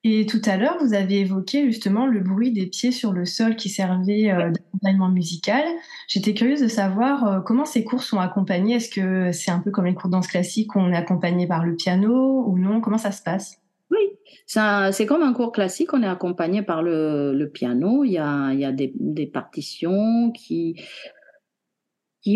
Et 0.06 0.26
tout 0.26 0.42
à 0.46 0.56
l'heure, 0.56 0.78
vous 0.80 0.94
avez 0.94 1.20
évoqué 1.20 1.66
justement 1.66 2.08
le 2.08 2.22
bruit 2.22 2.52
des 2.54 2.68
pieds 2.68 2.94
sur 2.94 3.12
le 3.12 3.26
sol 3.26 3.58
qui 3.58 3.68
servait 3.68 4.32
euh, 4.32 4.50
d'accompagnement 4.52 5.10
musical. 5.10 5.66
J'étais 6.08 6.34
curieuse 6.34 6.62
de 6.62 6.70
savoir 6.70 7.28
euh, 7.28 7.42
comment 7.42 7.66
ces 7.66 7.84
cours 7.84 8.04
sont 8.04 8.20
accompagnés. 8.20 8.76
Est-ce 8.76 8.90
que 8.90 9.34
c'est 9.34 9.52
un 9.52 9.60
peu 9.60 9.72
comme 9.72 9.86
les 9.86 9.94
cours 9.94 10.10
de 10.10 10.14
danse 10.14 10.28
classique 10.28 10.74
où 10.76 10.80
on 10.80 10.92
est 10.94 10.96
accompagné 10.96 11.48
par 11.48 11.66
le 11.66 11.76
piano 11.76 12.46
ou 12.48 12.58
non? 12.58 12.80
Comment 12.80 12.98
ça 12.98 13.12
se 13.12 13.22
passe? 13.22 13.60
Oui, 13.92 14.00
c'est 14.46 15.06
comme 15.08 15.24
un 15.24 15.34
cours 15.34 15.52
classique, 15.52 15.94
on 15.94 16.04
est 16.04 16.08
accompagné 16.08 16.62
par 16.62 16.84
le, 16.84 17.46
piano. 17.54 18.04
Il 18.04 18.12
y 18.12 18.18
a, 18.18 18.72
des, 18.72 19.28
partitions 19.28 20.32
qui, 20.32 20.76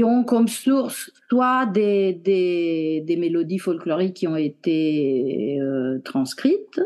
ont 0.04 0.24
comme 0.24 0.48
source 0.48 1.12
soit 1.30 1.68
des 1.68 3.16
mélodies 3.20 3.60
folkloriques 3.60 4.16
qui 4.16 4.28
ont 4.28 4.36
été 4.36 5.60
euh, 5.62 6.00
transcrites, 6.04 6.82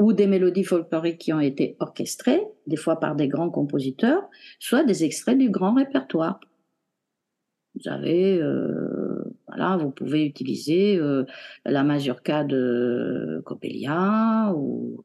ou 0.00 0.14
des 0.14 0.26
mélodies 0.26 0.64
folkloriques 0.64 1.18
qui 1.18 1.32
ont 1.34 1.40
été 1.40 1.76
orchestrées, 1.78 2.42
des 2.66 2.76
fois 2.76 2.98
par 2.98 3.14
des 3.14 3.28
grands 3.28 3.50
compositeurs, 3.50 4.22
soit 4.58 4.82
des 4.82 5.04
extraits 5.04 5.36
du 5.36 5.50
grand 5.50 5.74
répertoire. 5.74 6.40
Vous 7.74 7.90
avez, 7.90 8.40
euh, 8.40 9.19
voilà, 9.50 9.76
vous 9.76 9.90
pouvez 9.90 10.24
utiliser 10.24 10.96
euh, 10.96 11.24
la 11.64 11.82
mazurka 11.82 12.44
de 12.44 13.42
Coppelia 13.44 14.52
ou 14.56 15.04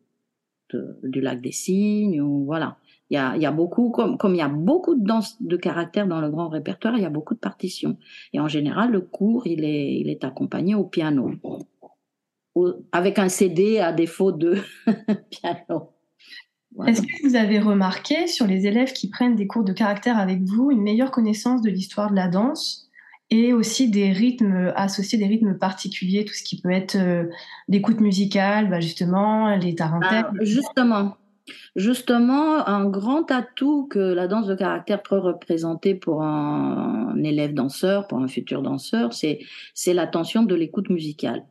du 1.04 1.22
lac 1.22 1.42
des 1.42 1.52
Cygnes, 1.52 2.22
voilà. 2.46 2.78
Il 3.12 3.16
y 3.16 3.46
a, 3.46 3.52
beaucoup, 3.52 3.92
comme, 3.92 4.18
il 4.34 4.38
y 4.38 4.42
a 4.42 4.48
beaucoup 4.48 4.96
de 4.96 5.06
danses 5.06 5.42
de 5.42 5.56
caractère 5.58 6.08
dans 6.08 6.20
le 6.20 6.30
grand 6.30 6.50
répertoire, 6.50 6.98
il 6.98 7.04
y 7.04 7.06
a 7.06 7.12
beaucoup 7.12 7.36
de 7.36 7.40
partitions. 7.40 7.98
Et 8.34 8.40
en 8.40 8.48
général, 8.48 8.92
le 8.92 9.00
cours, 9.00 9.46
il 9.46 9.64
est 9.64 10.24
accompagné 10.24 10.74
au 10.74 10.84
piano 10.84 11.32
avec 12.92 13.20
un 13.20 13.30
CD 13.30 13.80
à 13.80 13.92
défaut 13.92 14.32
de 14.32 14.58
piano. 15.30 15.92
Est-ce 16.88 17.02
que 17.02 17.28
vous 17.28 17.36
avez 17.36 17.60
remarqué 17.60 18.28
sur 18.28 18.48
les 18.48 18.68
élèves 18.68 18.92
qui 18.92 19.10
prennent 19.10 19.36
des 19.36 19.48
cours 19.48 19.64
de 19.64 19.72
caractère 19.72 20.18
avec 20.18 20.42
vous 20.44 20.72
une 20.72 20.82
meilleure 20.82 21.12
connaissance 21.12 21.62
de 21.62 21.70
l'histoire 21.70 22.10
de 22.10 22.16
la 22.16 22.28
danse? 22.28 22.85
Et 23.32 23.54
aussi 23.54 23.90
des 23.90 24.12
rythmes 24.12 24.72
associés, 24.76 25.18
des 25.18 25.28
rythmes 25.28 25.58
particuliers, 25.58 26.26
tout 26.26 26.34
ce 26.34 26.44
qui 26.44 26.62
peut 26.62 26.72
être 26.72 26.96
euh, 26.96 27.26
l'écoute 27.68 28.00
musicale, 28.00 28.70
bah 28.70 28.80
justement, 28.80 29.56
les 29.56 29.76
tarentelles 29.76 30.26
ah, 30.28 30.34
Justement, 30.42 31.18
Justement, 31.76 32.68
un 32.68 32.90
grand 32.90 33.30
atout 33.30 33.88
que 33.88 34.00
la 34.00 34.28
danse 34.28 34.48
de 34.48 34.56
caractère 34.56 35.04
peut 35.04 35.20
représenter 35.20 35.94
pour 35.94 36.24
un 36.24 37.22
élève 37.24 37.54
danseur, 37.54 38.08
pour 38.08 38.18
un 38.18 38.28
futur 38.28 38.64
danseur, 38.64 39.14
c'est 39.14 39.94
l'attention 39.94 40.44
de 40.44 40.56
l'écoute 40.56 40.90
musicale. 40.90 41.46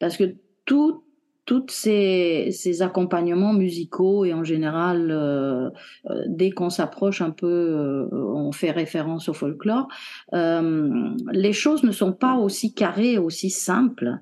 Parce 0.00 0.16
que 0.16 0.34
tout, 0.64 1.04
toutes 1.48 1.70
ces, 1.70 2.50
ces, 2.52 2.82
accompagnements 2.82 3.54
musicaux 3.54 4.26
et 4.26 4.34
en 4.34 4.44
général, 4.44 5.10
euh, 5.10 5.70
euh, 6.10 6.22
dès 6.26 6.50
qu'on 6.50 6.68
s'approche 6.68 7.22
un 7.22 7.30
peu, 7.30 7.46
euh, 7.46 8.06
on 8.12 8.52
fait 8.52 8.70
référence 8.70 9.30
au 9.30 9.32
folklore, 9.32 9.88
les 10.34 11.52
choses 11.54 11.84
ne 11.84 11.90
sont 11.90 12.12
pas 12.12 12.34
aussi 12.34 12.74
carrées, 12.74 13.16
aussi 13.16 13.48
simples 13.48 14.18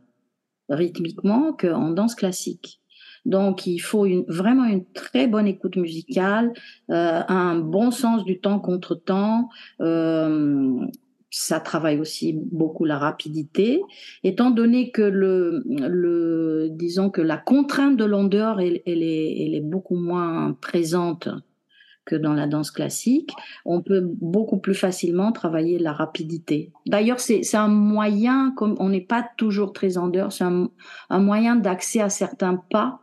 rythmiquement 0.68 1.52
qu'en 1.52 1.90
danse 1.90 2.14
classique. 2.14 2.80
Donc, 3.24 3.66
il 3.66 3.80
faut 3.80 4.06
vraiment 4.28 4.64
une 4.64 4.84
très 4.92 5.26
bonne 5.26 5.48
écoute 5.48 5.74
musicale, 5.76 6.52
un 6.88 7.56
bon 7.56 7.90
sens 7.90 8.24
du 8.24 8.38
temps 8.38 8.60
contre 8.60 8.94
temps, 8.94 9.48
ça 11.38 11.60
travaille 11.60 12.00
aussi 12.00 12.32
beaucoup 12.32 12.86
la 12.86 12.96
rapidité, 12.96 13.82
étant 14.24 14.50
donné 14.50 14.90
que 14.90 15.02
le, 15.02 16.68
disons 16.70 17.10
que 17.10 17.20
la 17.20 17.36
contrainte 17.36 17.98
de 17.98 18.06
longueur, 18.06 18.58
elle, 18.58 18.80
est, 18.86 19.44
elle 19.44 19.54
est 19.54 19.60
beaucoup 19.60 19.96
moins 19.96 20.56
présente 20.62 21.28
que 22.06 22.16
dans 22.16 22.32
la 22.32 22.46
danse 22.46 22.70
classique, 22.70 23.32
on 23.66 23.82
peut 23.82 24.00
beaucoup 24.00 24.56
plus 24.56 24.74
facilement 24.74 25.30
travailler 25.30 25.78
la 25.78 25.92
rapidité. 25.92 26.72
D'ailleurs, 26.86 27.20
c'est 27.20 27.42
un 27.54 27.68
moyen, 27.68 28.54
comme 28.56 28.74
on 28.78 28.88
n'est 28.88 29.02
pas 29.02 29.28
toujours 29.36 29.74
très 29.74 29.98
en 29.98 30.08
dehors, 30.08 30.32
c'est 30.32 30.44
un, 30.44 30.70
un 31.10 31.18
moyen 31.18 31.56
d'accès 31.56 32.00
à 32.00 32.08
certains 32.08 32.56
pas 32.70 33.02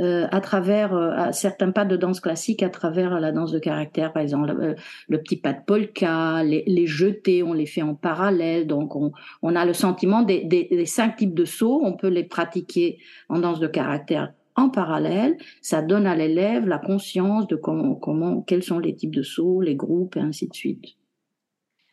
à 0.00 0.40
travers 0.40 0.94
euh, 0.94 1.32
certains 1.32 1.72
pas 1.72 1.84
de 1.84 1.96
danse 1.96 2.20
classique, 2.20 2.62
à 2.62 2.70
travers 2.70 3.18
la 3.20 3.32
danse 3.32 3.52
de 3.52 3.58
caractère, 3.58 4.12
par 4.12 4.22
exemple 4.22 4.50
euh, 4.50 4.74
le 5.08 5.20
petit 5.20 5.36
pas 5.36 5.52
de 5.52 5.64
polka, 5.66 6.42
les, 6.44 6.86
jetés, 6.86 7.42
on 7.42 7.52
les 7.52 7.66
fait 7.66 7.82
en 7.82 7.94
parallèle, 7.94 8.66
donc 8.66 8.94
on, 8.96 9.56
a 9.56 9.64
le 9.64 9.72
sentiment 9.72 10.22
des, 10.22 10.44
des, 10.44 10.68
des, 10.70 10.86
cinq 10.86 11.16
types 11.16 11.34
de 11.34 11.44
sauts, 11.44 11.80
on 11.82 11.94
peut 11.94 12.08
les 12.08 12.24
pratiquer 12.24 12.98
en 13.28 13.40
danse 13.40 13.60
de 13.60 13.66
caractère 13.66 14.32
en 14.54 14.70
parallèle, 14.70 15.36
ça 15.62 15.82
donne 15.82 16.06
à 16.06 16.16
l'élève 16.16 16.66
la 16.66 16.78
conscience 16.78 17.46
de 17.46 17.54
comment, 17.54 17.94
comment, 17.94 18.42
quels 18.42 18.64
sont 18.64 18.80
les 18.80 18.94
types 18.94 19.14
de 19.14 19.22
sauts, 19.22 19.60
les 19.60 19.76
groupes 19.76 20.16
et 20.16 20.20
ainsi 20.20 20.48
de 20.48 20.54
suite. 20.54 20.84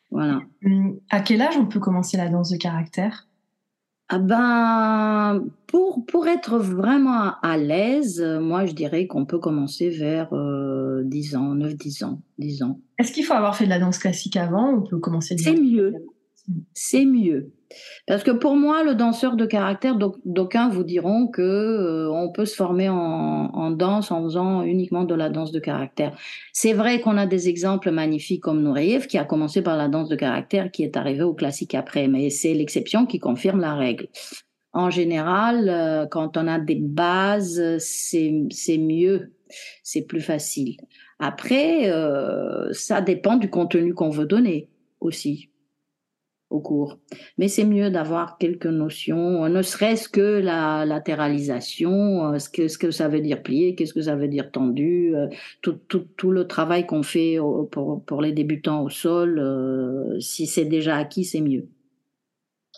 Voilà. 0.09 0.41
Hum, 0.63 0.99
à 1.09 1.19
quel 1.19 1.41
âge 1.41 1.57
on 1.57 1.67
peut 1.67 1.79
commencer 1.79 2.17
la 2.17 2.29
danse 2.29 2.49
de 2.49 2.57
caractère? 2.57 3.27
Ah 4.07 4.19
ben, 4.19 5.47
pour, 5.65 6.05
pour 6.05 6.27
être 6.27 6.59
vraiment 6.59 7.33
à 7.41 7.57
l'aise, 7.57 8.21
moi 8.21 8.65
je 8.65 8.73
dirais 8.73 9.07
qu'on 9.07 9.25
peut 9.25 9.39
commencer 9.39 9.89
vers 9.89 10.31
euh, 10.33 11.01
10 11.05 11.35
ans, 11.35 11.55
9-10 11.55 12.05
ans, 12.05 12.21
10 12.37 12.63
ans. 12.63 12.79
Est-ce 12.99 13.11
qu'il 13.11 13.25
faut 13.25 13.33
avoir 13.33 13.55
fait 13.55 13.65
de 13.65 13.69
la 13.69 13.79
danse 13.79 13.97
classique 13.97 14.37
avant 14.37 14.73
ou 14.73 14.77
on 14.77 14.83
peut 14.83 14.99
commencer 14.99 15.35
C'est 15.37 15.59
mieux. 15.59 15.93
C'est 16.73 17.05
mieux. 17.05 17.51
Parce 18.07 18.23
que 18.23 18.31
pour 18.31 18.55
moi, 18.55 18.83
le 18.83 18.95
danseur 18.95 19.35
de 19.35 19.45
caractère, 19.45 19.97
d'aucuns 20.25 20.69
vous 20.69 20.83
diront 20.83 21.27
que 21.27 21.41
euh, 21.41 22.11
on 22.11 22.31
peut 22.31 22.45
se 22.45 22.55
former 22.55 22.89
en, 22.89 23.71
danse 23.71 24.11
en 24.11 24.23
faisant 24.23 24.63
uniquement 24.63 25.03
de 25.03 25.15
la 25.15 25.29
danse 25.29 25.51
de 25.51 25.59
caractère. 25.59 26.15
C'est 26.53 26.73
vrai 26.73 27.01
qu'on 27.01 27.17
a 27.17 27.25
des 27.25 27.49
exemples 27.49 27.91
magnifiques 27.91 28.43
comme 28.43 28.63
Nureyev 28.63 29.07
qui 29.07 29.17
a 29.17 29.25
commencé 29.25 29.61
par 29.61 29.77
la 29.77 29.87
danse 29.87 30.09
de 30.09 30.15
caractère, 30.15 30.71
qui 30.71 30.83
est 30.83 30.97
arrivé 30.97 31.23
au 31.23 31.33
classique 31.33 31.75
après, 31.75 32.07
mais 32.07 32.29
c'est 32.29 32.53
l'exception 32.53 33.05
qui 33.05 33.19
confirme 33.19 33.59
la 33.59 33.75
règle. 33.75 34.07
En 34.73 34.89
général, 34.89 35.69
euh, 35.69 36.05
quand 36.05 36.37
on 36.37 36.47
a 36.47 36.59
des 36.59 36.75
bases, 36.75 37.77
c'est 37.79 38.77
mieux, 38.77 39.31
c'est 39.83 40.03
plus 40.03 40.21
facile. 40.21 40.77
Après, 41.19 41.89
euh, 41.89 42.71
ça 42.73 43.01
dépend 43.01 43.37
du 43.37 43.49
contenu 43.49 43.93
qu'on 43.93 44.09
veut 44.09 44.25
donner 44.25 44.69
aussi 44.99 45.49
au 46.49 46.59
cours. 46.59 46.99
Mais 47.37 47.47
c'est 47.47 47.65
mieux 47.65 47.89
d'avoir 47.89 48.37
quelques 48.37 48.65
notions, 48.67 49.47
ne 49.49 49.61
serait-ce 49.61 50.07
que 50.07 50.39
la 50.39 50.85
latéralisation, 50.85 52.33
euh, 52.33 52.39
ce 52.39 52.49
que, 52.49 52.67
ce 52.67 52.77
que 52.77 52.91
ça 52.91 53.07
veut 53.07 53.21
dire 53.21 53.41
plier, 53.41 53.75
qu'est-ce 53.75 53.93
que 53.93 54.01
ça 54.01 54.15
veut 54.15 54.27
dire 54.27 54.51
tendu, 54.51 55.15
euh, 55.15 55.27
tout, 55.61 55.77
tout, 55.87 56.05
tout 56.17 56.31
le 56.31 56.47
travail 56.47 56.85
qu'on 56.85 57.03
fait 57.03 57.37
pour, 57.71 58.03
pour 58.05 58.21
les 58.21 58.31
débutants 58.31 58.83
au 58.83 58.89
sol, 58.89 59.39
euh, 59.39 60.19
si 60.19 60.47
c'est 60.47 60.65
déjà 60.65 60.97
acquis, 60.97 61.25
c'est 61.25 61.41
mieux. 61.41 61.67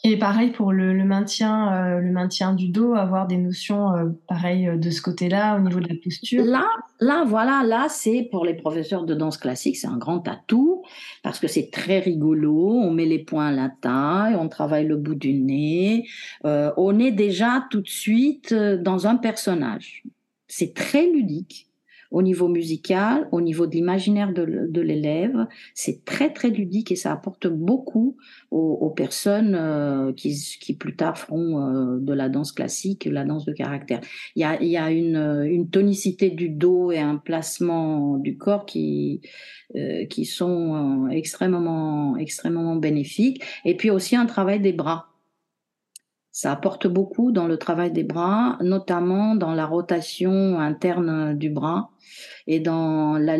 Et 0.10 0.16
pareil 0.16 0.52
pour 0.52 0.72
le, 0.72 0.94
maintien, 1.04 1.74
euh, 1.74 2.00
le 2.00 2.12
maintien 2.12 2.54
du 2.54 2.70
dos, 2.70 2.96
avoir 2.96 3.28
des 3.28 3.36
notions 3.36 3.94
euh, 3.94 4.06
pareilles 4.30 4.70
euh, 4.70 4.78
de 4.78 4.90
ce 4.90 5.02
côté-là 5.02 5.58
au 5.58 5.60
niveau 5.60 5.82
de 5.82 5.90
la 5.90 5.96
posture. 6.02 6.46
Là, 6.46 6.66
là, 7.02 7.26
voilà, 7.28 7.62
là, 7.66 7.88
c'est 7.90 8.30
pour 8.32 8.46
les 8.46 8.54
professeurs 8.54 9.04
de 9.04 9.14
danse 9.14 9.38
classique, 9.38 9.76
c'est 9.76 9.88
un 9.88 9.98
grand 9.98 10.26
atout 10.30 10.82
parce 11.24 11.40
que 11.40 11.50
c'est 11.50 11.72
très 11.74 12.00
rigolo. 12.00 12.72
On 12.72 12.90
met 12.90 13.04
les 13.04 13.20
points 13.20 13.48
à 13.48 13.52
la 13.52 13.70
taille, 13.70 14.36
on 14.36 14.48
travaille 14.48 14.88
le 14.88 14.96
bout 14.96 15.16
du 15.16 15.34
nez. 15.34 16.08
on 16.46 17.00
est 17.00 17.12
déjà 17.12 17.66
tout 17.70 17.82
de 17.82 17.90
suite 17.90 18.54
dans 18.54 19.08
un 19.08 19.18
personnage. 19.18 20.04
C'est 20.48 20.74
très 20.74 21.06
ludique 21.06 21.67
au 22.12 22.22
niveau 22.22 22.48
musical, 22.48 23.28
au 23.32 23.42
niveau 23.42 23.68
de 23.68 23.74
l'imaginaire 23.74 24.34
de, 24.34 24.82
l'élève. 24.82 25.48
C'est 25.74 26.06
très 26.06 26.32
très 26.32 26.50
ludique 26.50 26.92
et 26.92 26.96
ça 26.96 27.12
apporte 27.12 27.48
beaucoup 27.48 28.18
aux, 28.52 28.90
personnes 28.96 29.56
euh, 29.56 30.14
qui, 30.14 30.74
plus 30.80 30.96
tard 30.96 31.18
feront 31.18 31.60
euh, 31.60 32.00
de 32.00 32.14
la 32.14 32.30
danse 32.30 32.52
classique, 32.52 33.06
la 33.06 33.26
danse 33.26 33.46
de 33.46 33.54
caractère. 33.54 34.02
Il 34.36 34.42
y 34.42 34.78
a, 34.78 34.92
une, 34.92 35.70
tonicité 35.70 36.30
du 36.30 36.50
dos 36.50 36.92
et 36.92 37.00
un 37.00 37.18
placement 37.18 38.18
du 38.18 38.38
corps 38.38 38.66
qui 38.66 39.22
euh, 39.76 40.06
qui 40.06 40.24
sont 40.24 41.10
extrêmement 41.10 42.16
extrêmement 42.18 42.78
bénéfiques. 42.78 43.44
Et 43.66 43.76
puis 43.76 43.90
aussi 43.90 44.16
un 44.16 44.26
travail 44.26 44.62
des 44.62 44.72
bras 44.72 45.17
ça 46.38 46.52
apporte 46.52 46.86
beaucoup 46.86 47.32
dans 47.32 47.48
le 47.48 47.58
travail 47.58 47.92
des 47.92 48.04
bras, 48.04 48.60
notamment 48.62 49.34
dans 49.34 49.56
la 49.56 49.66
rotation 49.66 50.60
interne 50.60 51.36
du 51.36 51.50
bras 51.50 51.90
et 52.46 52.60
dans 52.60 53.18
la, 53.18 53.38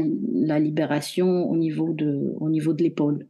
libération 0.58 1.48
au 1.48 1.56
niveau 1.56 1.94
de, 1.94 2.34
au 2.40 2.50
niveau 2.50 2.74
de 2.74 2.82
l'épaule. 2.82 3.28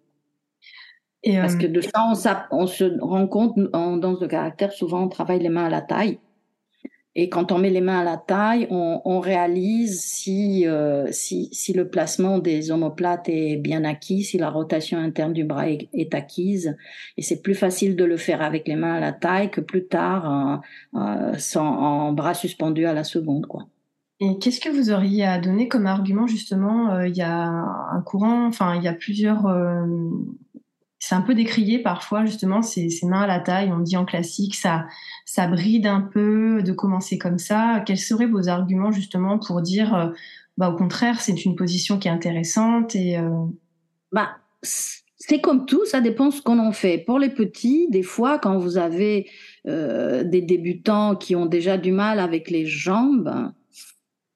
Parce 1.26 1.56
euh, 1.56 1.58
que 1.58 1.68
de 1.68 1.82
ça, 1.82 2.48
on, 2.52 2.62
on, 2.62 2.66
se 2.66 2.98
rend 3.02 3.28
compte 3.28 3.58
en 3.74 3.98
danse 3.98 4.22
de 4.22 4.28
caractère, 4.28 4.72
souvent 4.72 5.04
on 5.04 5.10
travaille 5.10 5.40
les 5.40 5.50
mains 5.50 5.66
à 5.66 5.70
la 5.70 5.82
taille. 5.82 6.18
Et 7.20 7.30
quand 7.30 7.52
on 7.52 7.58
met 7.58 7.72
les 7.72 7.82
mains 7.82 8.02
à 8.02 8.04
la 8.04 8.18
taille, 8.18 8.68
on, 8.70 9.20
réalise 9.20 10.02
si, 10.02 10.68
euh, 10.68 11.08
si, 11.10 11.50
si, 11.52 11.74
le 11.74 11.90
placement 11.90 12.38
des 12.38 12.70
omoplates 12.70 13.28
est 13.28 13.58
bien 13.58 13.86
acquis, 13.86 14.24
si 14.24 14.38
la 14.38 14.52
rotation 14.52 15.00
interne 15.00 15.34
du 15.34 15.44
bras 15.44 15.68
est, 15.68 16.14
acquise. 16.14 16.78
Et 17.18 17.24
c'est 17.24 17.42
plus 17.42 17.56
facile 17.56 17.96
de 17.96 18.06
le 18.06 18.18
faire 18.18 18.44
avec 18.44 18.68
les 18.68 18.76
mains 18.76 18.94
à 18.94 19.00
la 19.00 19.14
taille 19.14 19.50
que 19.50 19.62
plus 19.62 19.88
tard 19.88 20.62
euh, 20.94 21.34
sans, 21.40 21.66
en 21.66 22.14
bras 22.14 22.36
suspendus 22.36 22.86
à 22.86 22.94
la 22.94 23.04
seconde. 23.04 23.48
Quoi. 23.48 23.66
Et 24.20 24.38
qu'est-ce 24.38 24.60
que 24.60 24.70
vous 24.70 24.92
auriez 24.92 25.26
à 25.26 25.40
donner 25.40 25.68
comme 25.68 25.88
argument 25.88 26.28
justement 26.28 26.92
euh, 26.92 27.08
Il 27.08 27.18
y 27.18 27.24
a 27.24 27.48
un 27.48 28.02
courant, 28.02 28.46
enfin 28.46 28.76
il 28.76 28.84
y 28.84 28.88
a 28.88 28.94
plusieurs 28.94 29.48
c'est 31.00 31.16
un 31.16 31.22
peu 31.22 31.36
décrié 31.36 31.80
parfois 31.80 32.26
justement 32.26 32.62
ces, 32.62 32.90
mains 33.04 33.22
à 33.22 33.28
la 33.28 33.40
taille. 33.40 33.72
On 33.72 33.80
dit 33.80 33.98
en 33.98 34.06
classique, 34.06 34.56
ça, 34.56 34.86
ça 35.26 35.48
bride 35.48 35.86
un 35.86 36.02
peu 36.02 36.64
de 36.64 36.72
commencer 36.72 37.18
comme 37.18 37.38
ça. 37.38 37.84
Quels 37.86 38.00
seraient 38.00 38.26
vos 38.26 38.50
arguments 38.50 38.92
justement 38.92 39.38
pour 39.38 39.62
dire, 39.62 39.94
euh, 39.96 40.08
bah 40.58 40.70
au 40.70 40.76
contraire, 40.76 41.22
c'est 41.22 41.46
une 41.46 41.56
position 41.56 42.00
qui 42.00 42.08
est 42.08 42.12
intéressante 42.12 42.96
et 42.96 43.18
euh, 43.18 43.30
bah 44.12 44.38
c'est 44.64 45.42
comme 45.42 45.66
tout, 45.66 45.86
ça 45.86 46.02
dépend 46.02 46.32
ce 46.32 46.42
qu'on 46.42 46.60
en 46.60 46.72
fait. 46.72 47.00
Pour 47.00 47.20
les 47.20 47.30
petits, 47.30 47.88
des 47.90 48.04
fois, 48.04 48.40
quand 48.40 48.58
vous 48.58 48.78
avez 48.78 49.30
euh, 49.68 50.24
des 50.24 50.42
débutants 50.42 51.16
qui 51.16 51.36
ont 51.36 51.46
déjà 51.46 51.78
du 51.78 51.92
mal 51.92 52.20
avec 52.20 52.50
les 52.50 52.66
jambes, 52.66 53.52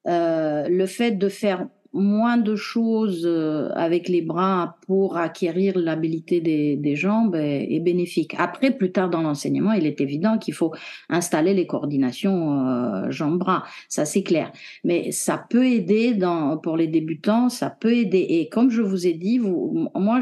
le 0.04 0.86
fait 0.86 1.12
de 1.12 1.28
faire 1.28 1.66
moins 1.92 2.38
de 2.38 2.56
choses 2.56 3.24
euh, 3.26 3.68
avec 3.74 4.08
les 4.08 4.22
bras 4.22 4.76
pour 4.86 5.16
acquérir 5.16 5.78
l'habilité 5.78 6.40
des, 6.40 6.76
des, 6.76 6.96
jambes 6.96 7.36
est, 7.36 7.80
bénéfique. 7.80 8.34
Après, 8.38 8.70
plus 8.70 8.92
tard 8.92 9.10
dans 9.10 9.22
l'enseignement, 9.22 9.72
il 9.72 9.86
est 9.86 10.00
évident 10.00 10.38
qu'il 10.38 10.54
faut 10.54 10.72
installer 11.08 11.54
les 11.54 11.66
coordinations 11.66 12.66
euh, 12.66 13.10
jambes-bras. 13.10 13.64
Ça, 13.88 14.04
c'est 14.04 14.22
clair. 14.22 14.52
Mais 14.84 15.12
ça 15.12 15.44
peut 15.50 15.66
aider 15.66 16.14
dans, 16.14 16.56
pour 16.56 16.76
les 16.76 16.86
débutants, 16.86 17.48
ça 17.48 17.68
peut 17.68 17.92
aider. 17.92 18.26
Et 18.28 18.48
comme 18.48 18.70
je 18.70 18.82
vous 18.82 19.06
ai 19.06 19.12
dit, 19.12 19.38
vous, 19.38 19.88
moi, 19.94 20.20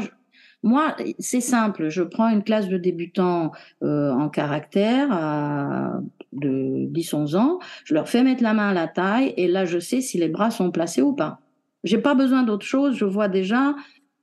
moi, 0.63 0.95
c'est 1.19 1.41
simple. 1.41 1.89
Je 1.89 2.03
prends 2.03 2.29
une 2.29 2.43
classe 2.43 2.67
de 2.67 2.77
débutants 2.77 3.51
euh, 3.81 4.11
en 4.11 4.29
caractère 4.29 5.09
de 6.33 6.87
10-11 6.91 7.35
ans. 7.35 7.59
Je 7.85 7.93
leur 7.93 8.07
fais 8.07 8.23
mettre 8.23 8.43
la 8.43 8.53
main 8.53 8.69
à 8.69 8.73
la 8.73 8.87
taille 8.87 9.33
et 9.37 9.47
là, 9.47 9.65
je 9.65 9.79
sais 9.79 10.01
si 10.01 10.17
les 10.17 10.29
bras 10.29 10.51
sont 10.51 10.69
placés 10.71 11.01
ou 11.01 11.13
pas. 11.13 11.39
J'ai 11.83 11.97
pas 11.97 12.15
besoin 12.15 12.43
d'autre 12.43 12.65
chose. 12.65 12.95
Je 12.95 13.05
vois 13.05 13.27
déjà 13.27 13.75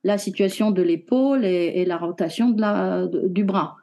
la 0.04 0.18
situation 0.18 0.70
de 0.70 0.82
l'épaule 0.82 1.44
et, 1.44 1.84
la 1.84 1.96
rotation 1.96 2.50
de 2.50 2.60
la, 2.60 3.06
du 3.06 3.44
bras 3.44 3.76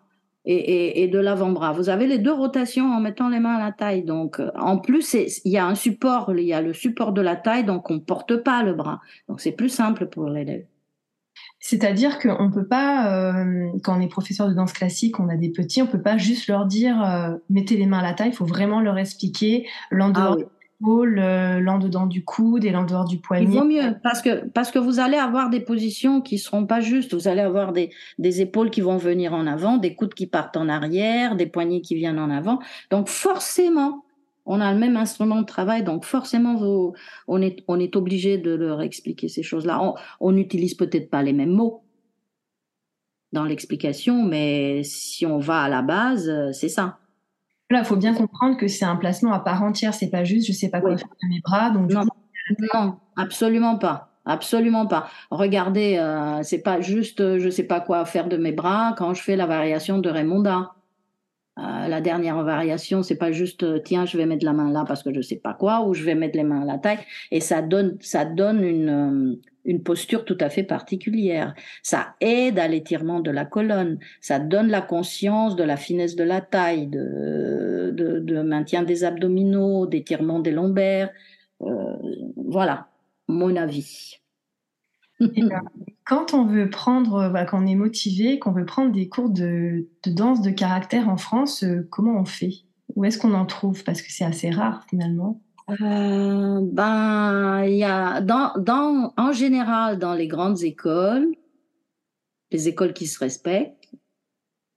et, 0.45 1.03
et 1.03 1.07
de 1.07 1.19
l'avant-bras. 1.19 1.73
Vous 1.73 1.89
avez 1.89 2.07
les 2.07 2.19
deux 2.19 2.31
rotations 2.31 2.91
en 2.93 2.99
mettant 2.99 3.29
les 3.29 3.39
mains 3.39 3.55
à 3.55 3.59
la 3.59 3.71
taille. 3.71 4.03
Donc, 4.03 4.39
euh, 4.39 4.51
en 4.55 4.77
plus, 4.77 5.13
il 5.13 5.51
y 5.51 5.57
a 5.57 5.65
un 5.65 5.75
support, 5.75 6.31
il 6.35 6.43
y 6.43 6.53
a 6.53 6.61
le 6.61 6.73
support 6.73 7.13
de 7.13 7.21
la 7.21 7.35
taille, 7.35 7.65
donc 7.65 7.89
on 7.89 7.99
porte 7.99 8.37
pas 8.37 8.63
le 8.63 8.73
bras. 8.73 9.01
Donc, 9.27 9.41
c'est 9.41 9.51
plus 9.51 9.69
simple 9.69 10.05
pour 10.07 10.29
l'élève. 10.29 10.65
C'est-à-dire 11.59 12.19
qu'on 12.19 12.47
ne 12.47 12.53
peut 12.53 12.67
pas, 12.67 13.33
euh, 13.33 13.67
quand 13.83 13.97
on 13.97 14.01
est 14.01 14.07
professeur 14.07 14.47
de 14.47 14.53
danse 14.53 14.71
classique, 14.71 15.19
on 15.19 15.29
a 15.29 15.35
des 15.35 15.49
petits, 15.49 15.81
on 15.81 15.87
peut 15.87 16.01
pas 16.01 16.17
juste 16.17 16.47
leur 16.47 16.65
dire 16.65 17.03
euh, 17.03 17.35
mettez 17.49 17.75
les 17.75 17.87
mains 17.87 17.99
à 17.99 18.03
la 18.03 18.13
taille. 18.13 18.29
Il 18.29 18.35
faut 18.35 18.45
vraiment 18.45 18.81
leur 18.81 18.97
expliquer 18.99 19.67
l'endroit 19.89 20.37
ah 20.39 20.54
l'en 20.81 21.79
dedans 21.79 22.05
du 22.05 22.23
coude 22.23 22.65
et 22.65 22.71
l'en 22.71 22.83
dehors 22.83 23.05
du 23.05 23.19
poignet. 23.19 23.45
Il 23.45 23.51
vaut 23.51 23.65
mieux 23.65 23.95
parce 24.03 24.21
que 24.21 24.45
parce 24.49 24.71
que 24.71 24.79
vous 24.79 24.99
allez 24.99 25.17
avoir 25.17 25.49
des 25.49 25.59
positions 25.61 26.21
qui 26.21 26.37
seront 26.37 26.65
pas 26.65 26.81
justes. 26.81 27.13
Vous 27.13 27.27
allez 27.27 27.41
avoir 27.41 27.71
des 27.71 27.91
des 28.17 28.41
épaules 28.41 28.69
qui 28.69 28.81
vont 28.81 28.97
venir 28.97 29.33
en 29.33 29.47
avant, 29.47 29.77
des 29.77 29.95
coudes 29.95 30.13
qui 30.13 30.27
partent 30.27 30.57
en 30.57 30.69
arrière, 30.69 31.35
des 31.35 31.45
poignets 31.47 31.81
qui 31.81 31.95
viennent 31.95 32.19
en 32.19 32.29
avant. 32.29 32.59
Donc 32.91 33.07
forcément, 33.07 34.03
on 34.45 34.61
a 34.61 34.73
le 34.73 34.79
même 34.79 34.97
instrument 34.97 35.41
de 35.41 35.45
travail, 35.45 35.83
donc 35.83 36.05
forcément, 36.05 36.55
vous, 36.55 36.93
on 37.27 37.41
est 37.41 37.63
on 37.67 37.79
est 37.79 37.95
obligé 37.95 38.37
de 38.37 38.53
leur 38.53 38.81
expliquer 38.81 39.27
ces 39.27 39.43
choses-là. 39.43 39.93
On 40.19 40.31
n'utilise 40.31 40.75
peut-être 40.75 41.09
pas 41.09 41.23
les 41.23 41.33
mêmes 41.33 41.51
mots 41.51 41.83
dans 43.31 43.45
l'explication, 43.45 44.23
mais 44.23 44.83
si 44.83 45.25
on 45.25 45.39
va 45.39 45.61
à 45.61 45.69
la 45.69 45.81
base, 45.81 46.31
c'est 46.51 46.69
ça. 46.69 46.99
Il 47.71 47.83
faut 47.83 47.95
bien 47.95 48.13
comprendre 48.13 48.57
que 48.57 48.67
c'est 48.67 48.85
un 48.85 48.95
placement 48.95 49.33
à 49.33 49.39
part 49.39 49.63
entière. 49.63 49.93
C'est 49.93 50.09
pas 50.09 50.23
juste, 50.23 50.47
je 50.47 50.53
sais 50.53 50.69
pas 50.69 50.81
quoi 50.81 50.97
faire 50.97 51.07
de 51.07 51.29
mes 51.29 51.39
bras. 51.41 51.71
Donc 51.71 51.91
non, 51.91 52.03
non, 52.73 52.97
absolument 53.15 53.77
pas. 53.77 54.11
Absolument 54.27 54.87
pas. 54.87 55.07
Regardez, 55.29 55.97
euh, 55.99 56.41
c'est 56.41 56.61
pas 56.61 56.81
juste, 56.81 57.21
euh, 57.21 57.37
je 57.39 57.49
sais 57.49 57.63
pas 57.63 57.79
quoi 57.79 58.05
faire 58.05 58.27
de 58.27 58.37
mes 58.37 58.51
bras 58.51 58.95
quand 58.97 59.13
je 59.13 59.21
fais 59.21 59.35
la 59.35 59.45
variation 59.45 59.99
de 59.99 60.09
Raymonda. 60.09 60.75
Euh, 61.57 61.87
la 61.87 62.01
dernière 62.01 62.43
variation, 62.43 63.01
c'est 63.01 63.15
pas 63.15 63.31
juste 63.31 63.63
euh, 63.63 63.79
tiens, 63.79 64.05
je 64.05 64.17
vais 64.17 64.25
mettre 64.25 64.43
la 64.43 64.51
main 64.51 64.71
là 64.71 64.83
parce 64.85 65.03
que 65.03 65.13
je 65.13 65.21
sais 65.21 65.37
pas 65.37 65.53
quoi, 65.53 65.85
ou 65.87 65.93
je 65.93 66.03
vais 66.03 66.13
mettre 66.13 66.35
les 66.35 66.43
mains 66.43 66.63
à 66.63 66.65
la 66.65 66.77
taille, 66.77 66.99
et 67.31 67.39
ça 67.39 67.61
donne, 67.61 67.97
ça 68.01 68.25
donne 68.25 68.61
une, 68.61 69.39
une 69.65 69.83
posture 69.83 70.25
tout 70.25 70.37
à 70.39 70.49
fait 70.49 70.63
particulière. 70.63 71.53
Ça 71.83 72.15
aide 72.21 72.59
à 72.59 72.67
l'étirement 72.67 73.19
de 73.19 73.31
la 73.31 73.45
colonne, 73.45 73.99
ça 74.21 74.39
donne 74.39 74.69
la 74.69 74.81
conscience 74.81 75.55
de 75.55 75.63
la 75.63 75.77
finesse 75.77 76.15
de 76.15 76.23
la 76.23 76.41
taille, 76.41 76.87
de, 76.87 78.41
maintien 78.43 78.83
des 78.83 79.03
abdominaux, 79.03 79.87
d'étirement 79.87 80.39
des 80.39 80.51
lombaires. 80.51 81.09
voilà, 81.59 82.87
mon 83.27 83.55
avis. 83.55 84.19
quand 86.05 86.33
on 86.33 86.45
veut 86.45 86.69
prendre, 86.69 87.29
bah, 87.29 87.45
quand 87.45 87.63
on 87.63 87.67
est 87.67 87.75
motivé, 87.75 88.39
qu'on 88.39 88.51
veut 88.51 88.65
prendre 88.65 88.91
des 88.91 89.09
cours 89.09 89.29
de, 89.29 89.87
danse 90.05 90.41
de 90.41 90.51
caractère 90.51 91.09
en 91.09 91.17
France, 91.17 91.63
euh, 91.63 91.87
comment 91.89 92.19
on 92.19 92.25
fait? 92.25 92.53
Où 92.95 93.05
est-ce 93.05 93.17
qu'on 93.17 93.33
en 93.33 93.45
trouve? 93.45 93.83
Parce 93.83 94.01
que 94.01 94.11
c'est 94.11 94.25
assez 94.25 94.49
rare 94.49 94.85
finalement. 94.89 95.41
Euh, 95.69 96.59
ben, 96.61 97.63
il 97.65 97.77
y 97.77 97.83
a 97.83 98.21
dans, 98.21 98.53
dans, 98.57 99.13
en 99.17 99.31
général 99.31 99.97
dans 99.97 100.13
les 100.13 100.27
grandes 100.27 100.63
écoles, 100.63 101.33
les 102.51 102.67
écoles 102.67 102.93
qui 102.93 103.07
se 103.07 103.19
respectent, 103.19 103.89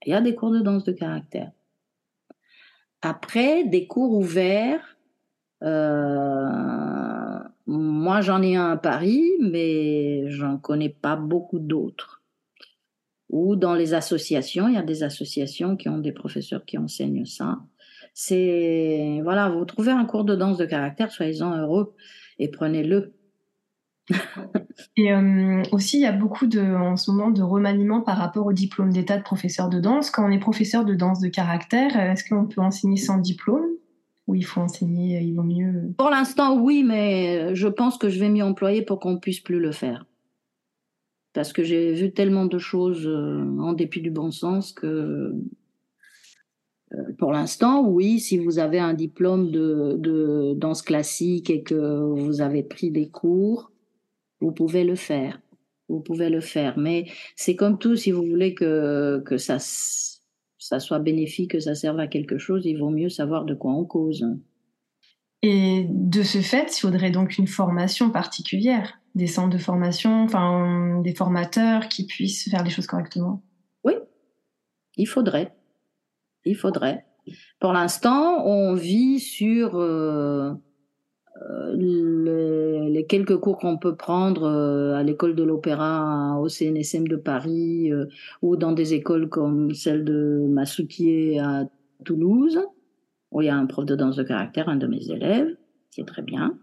il 0.07 0.11
y 0.11 0.15
a 0.15 0.21
des 0.21 0.35
cours 0.35 0.51
de 0.51 0.61
danse 0.61 0.85
de 0.85 0.93
caractère. 0.93 1.53
Après, 3.03 3.65
des 3.65 3.87
cours 3.87 4.13
ouverts. 4.13 4.97
Euh, 5.63 6.49
moi, 7.67 8.21
j'en 8.21 8.43
ai 8.43 8.57
un 8.57 8.71
à 8.71 8.77
Paris, 8.77 9.25
mais 9.41 10.31
j'en 10.31 10.57
connais 10.57 10.89
pas 10.89 11.17
beaucoup 11.17 11.59
d'autres. 11.59 12.23
Ou 13.29 13.57
dans 13.57 13.75
les 13.75 13.93
associations, 13.93 14.69
il 14.69 14.75
y 14.75 14.79
a 14.79 14.83
des 14.83 15.03
associations 15.03 15.77
qui 15.77 15.89
ont 15.89 15.99
des 15.99 16.13
professeurs 16.13 16.65
qui 16.65 16.79
enseignent 16.79 17.27
ça. 17.27 17.59
C'est 18.21 19.21
voilà, 19.23 19.49
vous 19.49 19.65
trouvez 19.65 19.93
un 19.93 20.05
cours 20.05 20.25
de 20.25 20.35
danse 20.35 20.59
de 20.59 20.65
caractère, 20.65 21.13
soyez-en 21.13 21.57
heureux 21.57 21.95
et 22.41 22.49
prenez-le. 22.49 23.15
et 24.97 25.13
euh, 25.13 25.63
aussi, 25.71 25.99
il 25.99 26.03
y 26.03 26.07
a 26.07 26.11
beaucoup 26.11 26.49
de, 26.49 26.61
en 26.61 26.97
ce 26.97 27.13
moment 27.13 27.31
de 27.31 27.43
remaniement 27.43 28.01
par 28.01 28.19
rapport 28.19 28.45
au 28.45 28.53
diplôme 28.53 28.93
d'état 28.93 29.19
de 29.19 29.23
professeur 29.23 29.69
de 29.69 29.79
danse. 29.79 30.11
Quand 30.11 30.27
on 30.27 30.33
est 30.33 30.41
professeur 30.41 30.85
de 30.85 30.95
danse 30.95 31.21
de 31.21 31.29
caractère, 31.29 31.97
est-ce 31.97 32.29
qu'on 32.29 32.47
peut 32.47 32.61
enseigner 32.61 32.97
sans 32.97 33.19
diplôme 33.19 33.69
où 34.27 34.35
il 34.35 34.45
faut 34.45 34.63
enseigner, 34.63 35.21
il 35.21 35.35
vaut 35.37 35.45
mieux 35.45 35.95
Pour 35.97 36.11
l'instant, 36.11 36.59
oui, 36.59 36.83
mais 36.83 37.55
je 37.55 37.69
pense 37.69 37.99
que 37.99 38.09
je 38.09 38.19
vais 38.19 38.31
m'y 38.31 38.43
employer 38.43 38.83
pour 38.83 38.99
qu'on 38.99 39.19
puisse 39.19 39.39
plus 39.39 39.61
le 39.61 39.71
faire. 39.71 40.07
Parce 41.35 41.53
que 41.53 41.63
j'ai 41.63 41.93
vu 41.93 42.13
tellement 42.13 42.47
de 42.47 42.59
choses 42.59 43.07
euh, 43.07 43.47
en 43.61 43.75
dépit 43.75 44.01
du 44.01 44.11
bon 44.11 44.33
sens 44.33 44.73
que 44.73 44.87
euh, 44.89 45.33
pour 47.19 47.33
l'instant, 47.33 47.87
oui, 47.87 48.19
si 48.21 48.39
vous 48.39 48.59
avez 48.59 48.79
un 48.79 48.95
diplôme 48.95 49.51
de, 49.51 49.97
de 49.99 50.55
danse 50.57 50.83
classique 50.83 51.51
et 51.51 51.63
que 51.63 51.75
vous 51.75 52.41
avez 52.41 52.63
pris 52.63 52.91
des 52.91 53.09
cours, 53.09 53.71
vous 54.41 54.53
pouvez 54.53 54.85
le 54.85 54.95
faire. 54.95 55.41
Vous 55.89 56.01
pouvez 56.01 56.29
le 56.29 56.41
faire. 56.41 56.79
Mais 56.79 57.07
c'est 57.37 57.57
comme 57.57 57.79
tout, 57.79 57.97
si 57.97 58.11
vous 58.11 58.23
voulez 58.23 58.55
que, 58.55 59.23
que 59.25 59.39
ça 59.39 59.59
ça 60.59 60.81
soit 60.81 60.99
bénéfique, 60.99 61.53
que 61.53 61.61
ça 61.61 61.75
serve 61.75 61.99
à 61.99 62.09
quelque 62.09 62.37
chose, 62.37 62.67
il 62.67 62.79
vaut 62.79 62.91
mieux 62.91 63.09
savoir 63.09 63.45
de 63.45 63.55
quoi 63.55 63.73
on 63.73 63.85
cause. 63.85 64.27
Et 65.43 65.87
de 65.89 66.23
ce 66.23 66.39
fait, 66.39 66.77
il 66.77 66.81
faudrait 66.81 67.11
donc 67.11 67.39
une 67.39 67.47
formation 67.47 68.11
particulière, 68.11 69.01
des 69.15 69.29
centres 69.29 69.57
de 69.57 69.63
formation, 69.63 70.25
enfin 70.25 71.01
des 71.03 71.15
formateurs 71.15 71.89
qui 71.89 72.07
puissent 72.07 72.51
faire 72.51 72.65
les 72.65 72.71
choses 72.71 72.87
correctement. 72.87 73.43
Oui, 73.85 73.95
il 74.97 75.07
faudrait. 75.07 75.58
Il 76.49 76.57
faudrait. 76.57 77.05
Pour 77.61 77.75
l'instant, 77.75 78.43
on 78.47 78.73
vit 78.73 79.21
sur 79.21 79.77
euh, 79.77 80.55
euh, 81.51 81.77
les 81.77 83.05
quelques 83.07 83.37
cours 83.37 83.59
qu'on 83.59 83.77
peut 83.77 83.97
prendre 83.97 84.45
euh, 84.45 84.95
à 84.95 85.03
l'école 85.03 85.35
de 85.35 85.43
l'opéra 85.43 86.41
au 86.41 86.49
CNSM 86.49 87.07
de 87.07 87.17
Paris 87.17 87.91
ou 88.41 88.57
dans 88.57 88.73
des 88.73 88.95
écoles 88.95 89.29
comme 89.29 89.75
celle 89.75 90.05
de 90.05 90.47
Massoutier 90.49 91.39
à 91.39 91.69
Toulouse, 92.07 92.59
où 93.31 93.43
il 93.43 93.47
y 93.47 93.51
a 93.51 93.57
un 93.57 93.67
prof 93.67 93.85
de 93.85 93.95
danse 93.95 94.17
de 94.17 94.23
caractère, 94.23 94.71
un 94.71 94.77
de 94.77 94.87
mes 94.87 95.11
élèves, 95.11 95.55
qui 95.91 96.01
est 96.01 96.07
très 96.07 96.23
bien. 96.23 96.59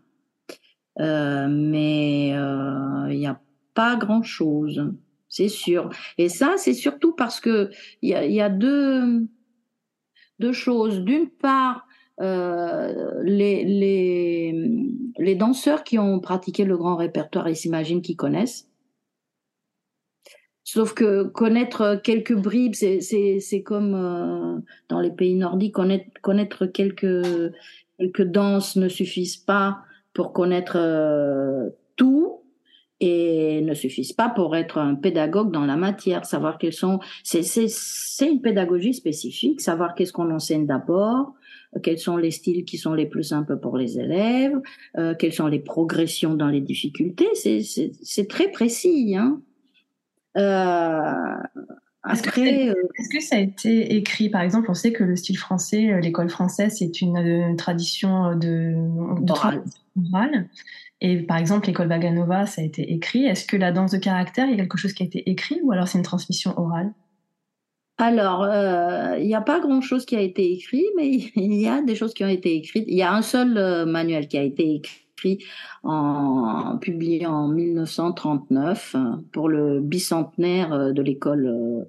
mais 0.98 2.30
il 2.30 3.20
n'y 3.20 3.28
a 3.28 3.40
pas 3.76 3.98
grand-chose, 3.98 4.92
c'est 5.30 5.50
sûr. 5.50 5.92
Et 6.18 6.28
ça, 6.28 6.56
c'est 6.58 6.74
surtout 6.74 7.14
parce 7.14 7.40
que 7.40 7.70
il 8.02 8.10
y 8.10 8.42
a 8.42 8.50
deux, 8.50 9.28
deux 10.40 10.54
choses. 10.54 11.02
D'une 11.02 11.30
part, 11.30 11.88
euh, 12.22 13.22
les, 13.24 13.64
les, 13.66 14.72
les 15.18 15.36
danseurs 15.36 15.84
qui 15.84 16.00
ont 16.00 16.20
pratiqué 16.20 16.64
le 16.64 16.78
grand 16.78 16.96
répertoire, 16.96 17.50
ils 17.50 17.56
s'imaginent 17.56 18.02
qu'ils 18.02 18.16
connaissent. 18.18 18.70
Sauf 20.64 20.94
que 20.94 21.24
connaître 21.24 22.02
quelques 22.04 22.34
bribes, 22.36 22.74
c'est 22.74 23.64
comme 23.64 23.94
euh, 23.94 24.60
dans 24.90 25.00
les 25.00 25.12
pays 25.12 25.36
nordiques, 25.36 25.76
connaître, 25.76 26.08
connaître 26.22 26.66
quelques, 26.66 27.54
quelques 28.00 28.24
danses 28.24 28.76
ne 28.76 28.90
suffisent 28.90 29.38
pas 29.38 29.80
pour 30.14 30.34
connaître 30.34 30.78
euh, 30.78 31.70
tout 31.96 32.45
et 33.00 33.62
ne 33.62 33.74
suffisent 33.74 34.14
pas 34.14 34.30
pour 34.30 34.56
être 34.56 34.78
un 34.78 34.96
pédagogue 34.96 35.52
dans 35.52 35.66
la 35.66 35.76
matière, 35.76 36.26
savoir 36.26 36.58
quels 36.58 36.74
sont, 36.74 37.00
c'est 37.24 37.42
une 38.22 38.42
pédagogie 38.42 38.94
spécifique, 38.94 39.62
savoir 39.62 39.96
qu'est-ce 39.96 40.14
qu'on 40.14 40.32
enseigne 40.32 40.66
d'abord, 40.66 41.34
quels 41.84 42.00
sont 42.00 42.16
les 42.18 42.32
styles 42.32 42.64
qui 42.64 42.78
sont 42.78 42.94
les 42.94 43.06
plus 43.06 43.24
simples 43.24 43.58
pour 43.58 43.78
les 43.78 44.00
élèves, 44.00 44.60
euh, 44.98 45.14
quelles 45.14 45.34
sont 45.34 45.48
les 45.48 45.60
progressions 45.60 46.36
dans 46.36 46.48
les 46.48 46.62
difficultés, 46.62 47.28
c'est 47.36 48.28
très 48.30 48.50
précis. 48.50 49.16
Hein. 49.18 49.42
Euh, 50.38 51.36
est-ce 52.12 52.22
que, 52.22 52.42
euh, 52.42 52.74
est, 52.74 53.12
que, 53.12 53.20
ça 53.22 53.38
a 53.38 53.40
été 53.40 53.96
écrit? 53.96 54.30
Par 54.30 54.42
exemple, 54.42 54.70
on 54.70 54.74
sait 54.74 54.92
que 54.92 55.04
le 55.04 55.16
style 55.16 55.38
français, 55.38 55.92
euh, 55.92 56.00
l'école 56.00 56.30
française, 56.30 56.76
c'est 56.78 57.02
une, 57.02 57.56
tradition 57.58 58.36
de, 58.36 58.76
de 59.22 59.34
Et 61.02 61.22
par 61.24 61.38
exemple, 61.38 61.68
l'école 61.68 61.88
Vaganova, 61.88 62.46
ça 62.46 62.62
a 62.62 62.66
été 62.66 62.94
écrit. 62.94 63.26
Est-ce 63.26 63.46
que 63.46 63.58
la 63.58 63.72
danse 63.72 63.92
de 63.92 63.98
caractère, 63.98 64.48
il 64.48 64.52
y 64.52 64.54
a 64.56 64.58
quelque 64.58 64.78
chose 64.78 64.94
qui 64.94 65.04
a 65.04 65.06
été 65.06 65.30
écrit 65.30 65.60
ou 65.64 65.72
alors 65.72 65.88
c'est 65.88 65.98
une 65.98 66.04
transmission 66.04 66.58
orale? 66.58 66.94
Alors, 67.98 68.46
il 69.18 69.26
n'y 69.26 69.36
a 69.36 69.42
pas 69.42 69.60
grand-chose 69.60 70.06
qui 70.06 70.16
a 70.16 70.22
été 70.22 70.52
écrit, 70.52 70.86
mais 70.98 71.08
il 71.36 71.54
y 71.54 71.68
a 71.68 71.82
des 71.82 71.96
choses 71.96 72.14
qui 72.14 72.24
ont 72.24 72.30
été 72.30 72.56
écrites. 72.56 72.86
Il 72.88 72.98
y 72.98 73.04
a 73.04 73.14
un 73.14 73.22
seul 73.22 73.86
manuel 73.86 74.28
qui 74.28 74.38
a 74.38 74.44
été 74.44 74.76
écrit 74.76 75.06
publié 76.82 77.26
en 77.26 77.48
1939 77.48 78.96
pour 79.32 79.50
le 79.50 79.80
bicentenaire 79.82 80.74
euh, 80.74 80.92
de 80.92 81.02
l'école 81.02 81.48
euh, 81.48 81.84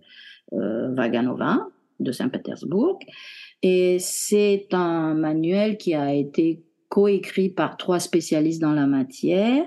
euh, 0.53 0.95
Vaganova 0.95 1.69
de 2.01 2.12
Saint-Pétersbourg. 2.12 2.99
Et 3.62 3.99
c'est 3.99 4.69
un 4.73 5.14
manuel 5.14 5.77
qui 5.77 5.95
a 5.95 6.14
été 6.14 6.62
coécrit 6.88 7.49
par 7.49 7.77
trois 7.77 8.01
spécialistes 8.01 8.61
dans 8.61 8.72
la 8.72 8.87
matière, 8.87 9.64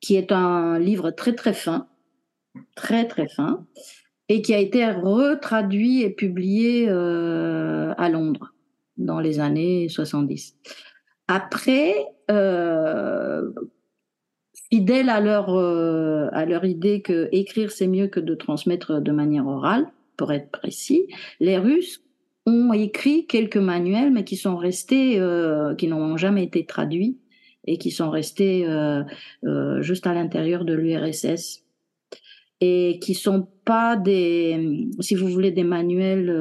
qui 0.00 0.16
est 0.16 0.32
un 0.32 0.78
livre 0.78 1.10
très 1.10 1.34
très 1.34 1.54
fin, 1.54 1.88
très 2.74 3.06
très 3.06 3.28
fin, 3.28 3.66
et 4.28 4.42
qui 4.42 4.54
a 4.54 4.58
été 4.58 4.90
retraduit 4.90 6.02
et 6.02 6.10
publié 6.10 6.88
à 6.88 8.08
Londres 8.08 8.54
dans 8.96 9.20
les 9.20 9.40
années 9.40 9.88
70. 9.88 10.56
Après, 11.28 11.94
euh, 12.30 13.50
fidèles 14.70 15.08
à 15.08 15.20
leur, 15.20 15.54
euh, 15.54 16.28
à 16.32 16.44
leur 16.44 16.64
idée 16.64 17.02
que 17.02 17.28
écrire 17.32 17.70
c'est 17.70 17.86
mieux 17.86 18.08
que 18.08 18.20
de 18.20 18.34
transmettre 18.34 19.00
de 19.00 19.12
manière 19.12 19.46
orale, 19.46 19.86
pour 20.16 20.32
être 20.32 20.50
précis, 20.50 21.06
les 21.40 21.58
Russes 21.58 22.02
ont 22.46 22.72
écrit 22.72 23.26
quelques 23.26 23.56
manuels, 23.56 24.12
mais 24.12 24.24
qui 24.24 24.36
sont 24.36 24.56
restés, 24.56 25.18
euh, 25.18 25.74
qui 25.74 25.88
n'ont 25.88 26.16
jamais 26.16 26.44
été 26.44 26.64
traduits 26.64 27.18
et 27.64 27.78
qui 27.78 27.90
sont 27.90 28.10
restés 28.10 28.66
euh, 28.66 29.02
euh, 29.44 29.82
juste 29.82 30.06
à 30.06 30.14
l'intérieur 30.14 30.64
de 30.64 30.72
l'URSS 30.72 31.64
et 32.60 33.00
qui 33.02 33.14
sont 33.14 33.48
pas 33.64 33.96
des, 33.96 34.88
si 35.00 35.14
vous 35.16 35.28
voulez, 35.28 35.50
des 35.50 35.64
manuels 35.64 36.32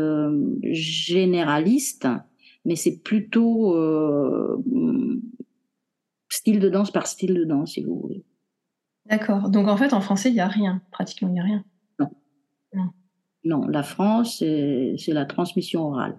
généralistes, 0.63 2.07
mais 2.63 2.77
c'est 2.77 3.01
plutôt 3.03 3.75
style 6.29 6.59
de 6.59 6.69
danse 6.69 6.91
par 6.91 7.07
style 7.07 7.33
de 7.33 7.43
danse, 7.43 7.73
si 7.73 7.83
vous 7.83 7.99
voulez. 7.99 8.23
D'accord. 9.07 9.49
Donc 9.49 9.67
en 9.67 9.75
fait, 9.75 9.93
en 9.93 9.99
français, 9.99 10.29
il 10.29 10.35
n'y 10.35 10.39
a 10.39 10.47
rien. 10.47 10.81
Pratiquement, 10.91 11.27
il 11.27 11.33
n'y 11.33 11.39
a 11.39 11.43
rien. 11.43 11.65
Non. 11.99 12.09
non. 12.73 12.89
La 13.45 13.83
France, 13.83 14.39
c'est 14.39 15.13
la 15.13 15.25
transmission 15.25 15.87
orale. 15.87 16.17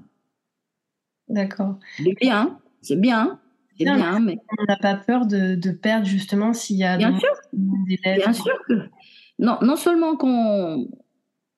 D'accord. 1.28 1.78
C'est 1.96 2.14
bien, 2.20 2.58
c'est 2.80 3.00
bien. 3.00 3.40
C'est 3.78 3.84
bien, 3.84 4.20
mais... 4.20 4.38
On 4.58 4.64
n'a 4.64 4.76
pas 4.76 4.94
peur 4.94 5.26
de, 5.26 5.70
perdre 5.70 6.06
justement 6.06 6.54
s'il 6.54 6.76
y 6.76 6.84
a 6.84 6.96
bien 6.96 7.18
sûr. 7.18 7.28
des 7.52 7.98
élèves. 8.04 8.22
Bien 8.22 8.32
sûr 8.32 8.54
Non, 9.38 9.58
non 9.60 9.76
seulement 9.76 10.16
qu'on 10.16 10.88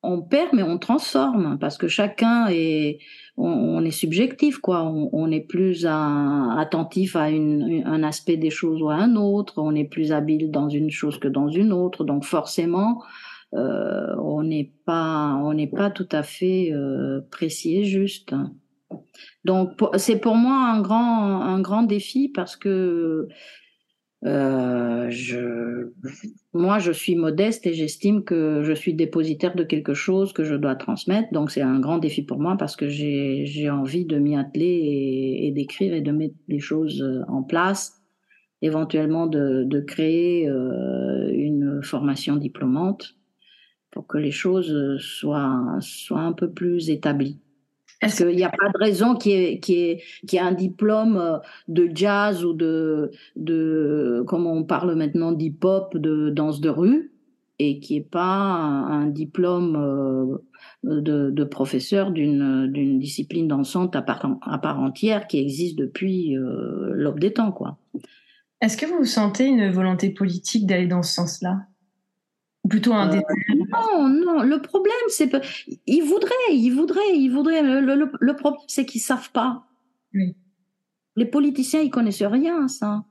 on 0.01 0.21
perd, 0.21 0.49
mais 0.53 0.63
on 0.63 0.77
transforme 0.77 1.57
parce 1.59 1.77
que 1.77 1.87
chacun 1.87 2.47
est, 2.49 2.99
on, 3.37 3.83
est 3.83 3.91
subjectif, 3.91 4.57
quoi. 4.59 4.83
On, 4.85 5.31
est 5.31 5.41
plus 5.41 5.85
attentif 5.85 7.15
à 7.15 7.23
un 7.23 8.03
aspect 8.03 8.37
des 8.37 8.49
choses 8.49 8.81
ou 8.81 8.89
à 8.89 8.95
un 8.95 9.15
autre. 9.15 9.55
On 9.57 9.75
est 9.75 9.85
plus 9.85 10.11
habile 10.11 10.51
dans 10.51 10.69
une 10.69 10.89
chose 10.89 11.19
que 11.19 11.27
dans 11.27 11.49
une 11.49 11.73
autre. 11.73 12.05
Donc 12.05 12.23
forcément, 12.23 13.01
euh, 13.53 14.15
on 14.17 14.43
n'est 14.43 14.71
pas, 14.85 15.39
on 15.43 15.53
n'est 15.53 15.67
pas 15.67 15.89
tout 15.89 16.07
à 16.11 16.23
fait 16.23 16.71
euh, 16.71 17.21
précis 17.31 17.77
et 17.77 17.83
juste. 17.83 18.35
Donc 19.43 19.71
c'est 19.97 20.19
pour 20.19 20.35
moi 20.35 20.71
un 20.71 20.81
grand, 20.81 21.41
un 21.41 21.59
grand 21.59 21.83
défi 21.83 22.29
parce 22.29 22.55
que 22.55 23.27
euh, 24.25 25.07
je, 25.09 25.91
moi, 26.53 26.77
je 26.79 26.91
suis 26.91 27.15
modeste 27.15 27.65
et 27.65 27.73
j'estime 27.73 28.23
que 28.23 28.61
je 28.63 28.73
suis 28.73 28.93
dépositaire 28.93 29.55
de 29.55 29.63
quelque 29.63 29.93
chose 29.93 30.33
que 30.33 30.43
je 30.43 30.55
dois 30.55 30.75
transmettre. 30.75 31.31
Donc, 31.31 31.51
c'est 31.51 31.61
un 31.61 31.79
grand 31.79 31.99
défi 31.99 32.23
pour 32.23 32.37
moi 32.37 32.57
parce 32.57 32.75
que 32.75 32.89
j'ai 32.89 33.69
envie 33.69 34.05
de 34.05 34.17
m'y 34.17 34.35
atteler 34.35 35.39
et, 35.43 35.51
d'écrire 35.51 35.93
et 35.93 36.01
de 36.01 36.11
mettre 36.11 36.35
les 36.49 36.59
choses 36.59 37.01
en 37.29 37.43
place, 37.43 37.93
éventuellement 38.61 39.25
de, 39.25 39.63
de 39.63 39.79
créer 39.79 40.47
une 40.47 41.79
formation 41.81 42.35
diplômante 42.35 43.18
pour 43.91 44.07
que 44.07 44.17
les 44.17 44.31
choses 44.31 44.97
soient, 44.99 45.77
soient 45.81 46.21
un 46.21 46.33
peu 46.33 46.49
plus 46.49 46.89
établies. 46.89 47.39
Parce 48.01 48.15
qu'il 48.15 48.35
n'y 48.35 48.43
a 48.43 48.49
pas 48.49 48.69
de 48.73 48.77
raison 48.77 49.15
qu'il 49.15 49.31
y, 49.33 49.35
ait, 49.35 50.01
qui 50.25 50.39
un 50.39 50.53
diplôme 50.53 51.17
euh, 51.17 51.37
de 51.67 51.89
jazz 51.93 52.45
ou 52.45 52.53
de, 52.53 53.11
de 53.35 54.23
comme 54.25 54.47
on 54.47 54.63
parle 54.63 54.95
maintenant 54.95 55.33
d'hip-hop, 55.33 55.97
de 55.97 56.29
danse 56.29 56.61
de 56.61 56.69
rue, 56.69 57.11
et 57.59 57.79
qui 57.79 57.93
n'y 57.93 57.99
ait 57.99 58.03
pas 58.03 58.29
un, 58.29 59.07
diplôme 59.07 59.75
euh, 59.75 61.01
de, 61.01 61.29
de 61.29 61.43
professeur 61.43 62.11
d'une 62.11 62.99
discipline 62.99 63.49
dansante 63.49 63.97
à 63.97 64.01
part, 64.01 64.25
à 64.43 64.57
part 64.59 64.79
entière 64.79 65.27
qui 65.27 65.39
existe 65.39 65.77
depuis 65.77 66.37
euh, 66.37 66.91
l'aube 66.93 67.19
des 67.19 67.33
temps. 67.33 67.51
quoi. 67.51 67.77
Est-ce 68.61 68.77
que 68.77 68.85
vous 68.85 69.03
sentez 69.03 69.45
une 69.45 69.69
volonté 69.71 70.09
politique 70.09 70.65
d'aller 70.65 70.87
dans 70.87 71.03
ce 71.03 71.13
sens-là? 71.13 71.59
Plutôt 72.69 72.93
un 72.93 73.11
euh, 73.11 73.21
Non, 73.91 74.09
non. 74.09 74.41
Le 74.43 74.61
problème, 74.61 74.93
c'est 75.07 75.29
que 75.29 75.37
ils 75.85 76.01
voudraient, 76.01 76.51
ils 76.51 76.71
voudraient, 76.71 77.15
ils 77.15 77.29
voudraient. 77.29 77.61
Le, 77.61 78.35
problème, 78.35 78.61
c'est 78.67 78.85
qu'ils 78.85 79.01
savent 79.01 79.31
pas. 79.31 79.65
Les 81.15 81.25
politiciens, 81.25 81.81
ils 81.81 81.89
connaissent 81.89 82.23
rien, 82.23 82.67
ça. 82.67 83.05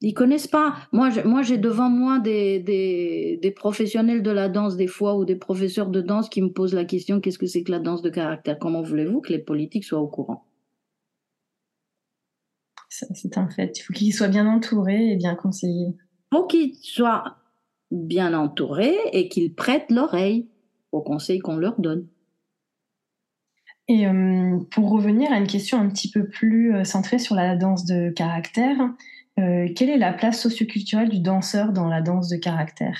Ils 0.00 0.14
connaissent 0.14 0.48
pas. 0.48 0.74
Moi, 0.90 1.10
moi, 1.24 1.42
j'ai 1.42 1.58
devant 1.58 1.88
moi 1.88 2.18
des, 2.18 2.58
des, 2.58 3.38
des, 3.40 3.50
professionnels 3.52 4.22
de 4.22 4.32
la 4.32 4.48
danse 4.48 4.76
des 4.76 4.88
fois 4.88 5.16
ou 5.16 5.24
des 5.24 5.36
professeurs 5.36 5.90
de 5.90 6.00
danse 6.00 6.28
qui 6.28 6.42
me 6.42 6.50
posent 6.50 6.74
la 6.74 6.84
question 6.84 7.20
qu'est-ce 7.20 7.38
que 7.38 7.46
c'est 7.46 7.62
que 7.62 7.70
la 7.70 7.78
danse 7.78 8.02
de 8.02 8.10
caractère? 8.10 8.58
Comment 8.58 8.82
voulez-vous 8.82 9.20
que 9.20 9.32
les 9.32 9.38
politiques 9.38 9.84
soient 9.84 10.00
au 10.00 10.08
courant? 10.08 10.44
C'est 12.88 13.38
un 13.38 13.48
fait. 13.48 13.78
Il 13.78 13.82
faut 13.82 13.92
qu'ils 13.92 14.12
soient 14.12 14.28
bien 14.28 14.46
entourés 14.46 15.12
et 15.12 15.16
bien 15.16 15.36
conseillés. 15.36 15.94
Il 15.96 16.36
faut 16.36 16.46
qu'ils 16.46 16.74
soient 16.82 17.41
bien 17.92 18.34
entourés 18.34 18.96
et 19.12 19.28
qu'ils 19.28 19.54
prêtent 19.54 19.90
l'oreille 19.90 20.48
aux 20.90 21.02
conseils 21.02 21.38
qu'on 21.38 21.56
leur 21.56 21.80
donne. 21.80 22.06
Et 23.88 24.06
euh, 24.06 24.58
pour 24.70 24.90
revenir 24.90 25.32
à 25.32 25.36
une 25.36 25.46
question 25.46 25.78
un 25.78 25.88
petit 25.88 26.10
peu 26.10 26.26
plus 26.26 26.74
euh, 26.74 26.84
centrée 26.84 27.18
sur 27.18 27.34
la 27.34 27.56
danse 27.56 27.84
de 27.84 28.10
caractère, 28.10 28.78
euh, 29.38 29.68
quelle 29.74 29.90
est 29.90 29.98
la 29.98 30.12
place 30.12 30.40
socioculturelle 30.40 31.08
du 31.08 31.20
danseur 31.20 31.72
dans 31.72 31.88
la 31.88 32.00
danse 32.00 32.28
de 32.28 32.36
caractère? 32.36 32.98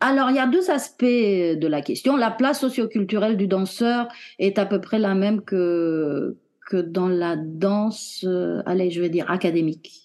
Alors, 0.00 0.28
il 0.28 0.36
y 0.36 0.38
a 0.38 0.46
deux 0.46 0.70
aspects 0.70 1.04
de 1.04 1.66
la 1.66 1.80
question. 1.80 2.16
La 2.16 2.30
place 2.30 2.60
socioculturelle 2.60 3.38
du 3.38 3.46
danseur 3.46 4.08
est 4.38 4.58
à 4.58 4.66
peu 4.66 4.78
près 4.78 4.98
la 4.98 5.14
même 5.14 5.40
que, 5.40 6.36
que 6.68 6.76
dans 6.76 7.08
la 7.08 7.36
danse, 7.36 8.26
allez, 8.66 8.90
je 8.90 9.00
vais 9.00 9.08
dire 9.08 9.30
académique 9.30 10.03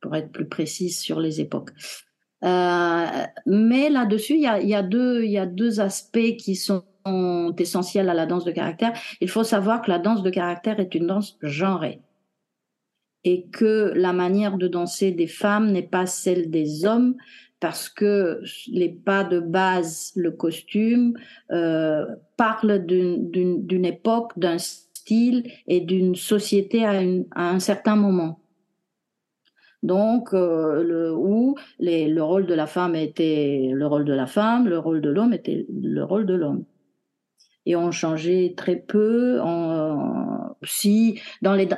pour 0.00 0.14
être 0.16 0.30
plus 0.32 0.46
précise 0.46 0.98
sur 0.98 1.20
les 1.20 1.40
époques. 1.40 1.70
Euh, 2.44 3.06
mais 3.46 3.88
là-dessus, 3.88 4.34
il 4.34 4.42
y 4.42 4.74
a, 4.74 4.82
deux, 4.82 5.80
aspects 5.80 6.36
qui 6.38 6.54
sont 6.54 6.84
essentiels 7.58 8.08
à 8.08 8.14
la 8.14 8.26
danse 8.26 8.44
de 8.44 8.52
caractère. 8.52 8.92
Il 9.20 9.28
faut 9.28 9.44
savoir 9.44 9.82
que 9.82 9.90
la 9.90 9.98
danse 9.98 10.22
de 10.22 10.30
caractère 10.30 10.80
est 10.80 10.94
une 10.94 11.06
danse 11.06 11.38
genrée 11.40 12.00
et 13.24 13.46
que 13.46 13.92
la 13.94 14.12
manière 14.12 14.56
de 14.56 14.68
danser 14.68 15.10
des 15.10 15.26
femmes 15.26 15.72
n'est 15.72 15.82
pas 15.82 16.06
celle 16.06 16.50
des 16.50 16.84
hommes 16.84 17.16
parce 17.58 17.88
que 17.88 18.42
les 18.68 18.90
pas 18.90 19.24
de 19.24 19.40
base, 19.40 20.12
le 20.14 20.30
costume, 20.30 21.14
euh, 21.50 22.04
parlent 22.36 22.84
d'une 22.86 23.84
époque, 23.84 24.32
d'un 24.36 24.58
style 24.58 25.50
et 25.66 25.80
d'une 25.80 26.14
société 26.14 26.84
à, 26.84 27.00
un 27.34 27.60
certain 27.60 27.96
moment. 27.96 28.40
Donc, 29.82 30.32
euh, 30.32 30.82
le, 30.82 31.14
où 31.14 31.56
les, 31.78 32.08
le 32.08 32.22
rôle 32.22 32.46
de 32.46 32.54
la 32.54 32.66
femme 32.66 32.94
était 32.94 33.70
le 33.72 33.86
rôle 33.86 34.04
de 34.04 34.14
la 34.14 34.26
femme, 34.26 34.68
le 34.68 34.78
rôle 34.78 35.00
de 35.00 35.10
l'homme 35.10 35.32
était 35.32 35.66
le 35.70 36.02
rôle 36.02 36.26
de 36.26 36.34
l'homme. 36.34 36.64
Et 37.66 37.76
on 37.76 37.90
changeait 37.90 38.54
très 38.56 38.76
peu. 38.76 39.40
En, 39.40 40.56
si 40.62 41.20
dans 41.42 41.54
les, 41.54 41.68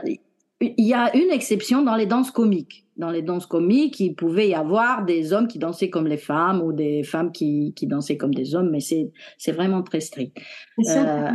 il 0.60 0.86
y 0.86 0.94
a 0.94 1.14
une 1.16 1.30
exception 1.30 1.82
dans 1.82 1.96
les 1.96 2.06
danses 2.06 2.30
comiques. 2.30 2.84
Dans 2.96 3.10
les 3.10 3.22
danses 3.22 3.46
comiques, 3.46 4.00
il 4.00 4.14
pouvait 4.14 4.48
y 4.48 4.54
avoir 4.54 5.04
des 5.04 5.32
hommes 5.32 5.46
qui 5.46 5.60
dansaient 5.60 5.88
comme 5.88 6.08
les 6.08 6.16
femmes 6.16 6.60
ou 6.62 6.72
des 6.72 7.04
femmes 7.04 7.30
qui, 7.30 7.72
qui 7.76 7.86
dansaient 7.86 8.16
comme 8.16 8.34
des 8.34 8.56
hommes, 8.56 8.70
mais 8.70 8.80
c'est, 8.80 9.52
vraiment 9.52 9.82
très 9.82 10.00
strict. 10.00 10.36
Euh, 10.80 11.30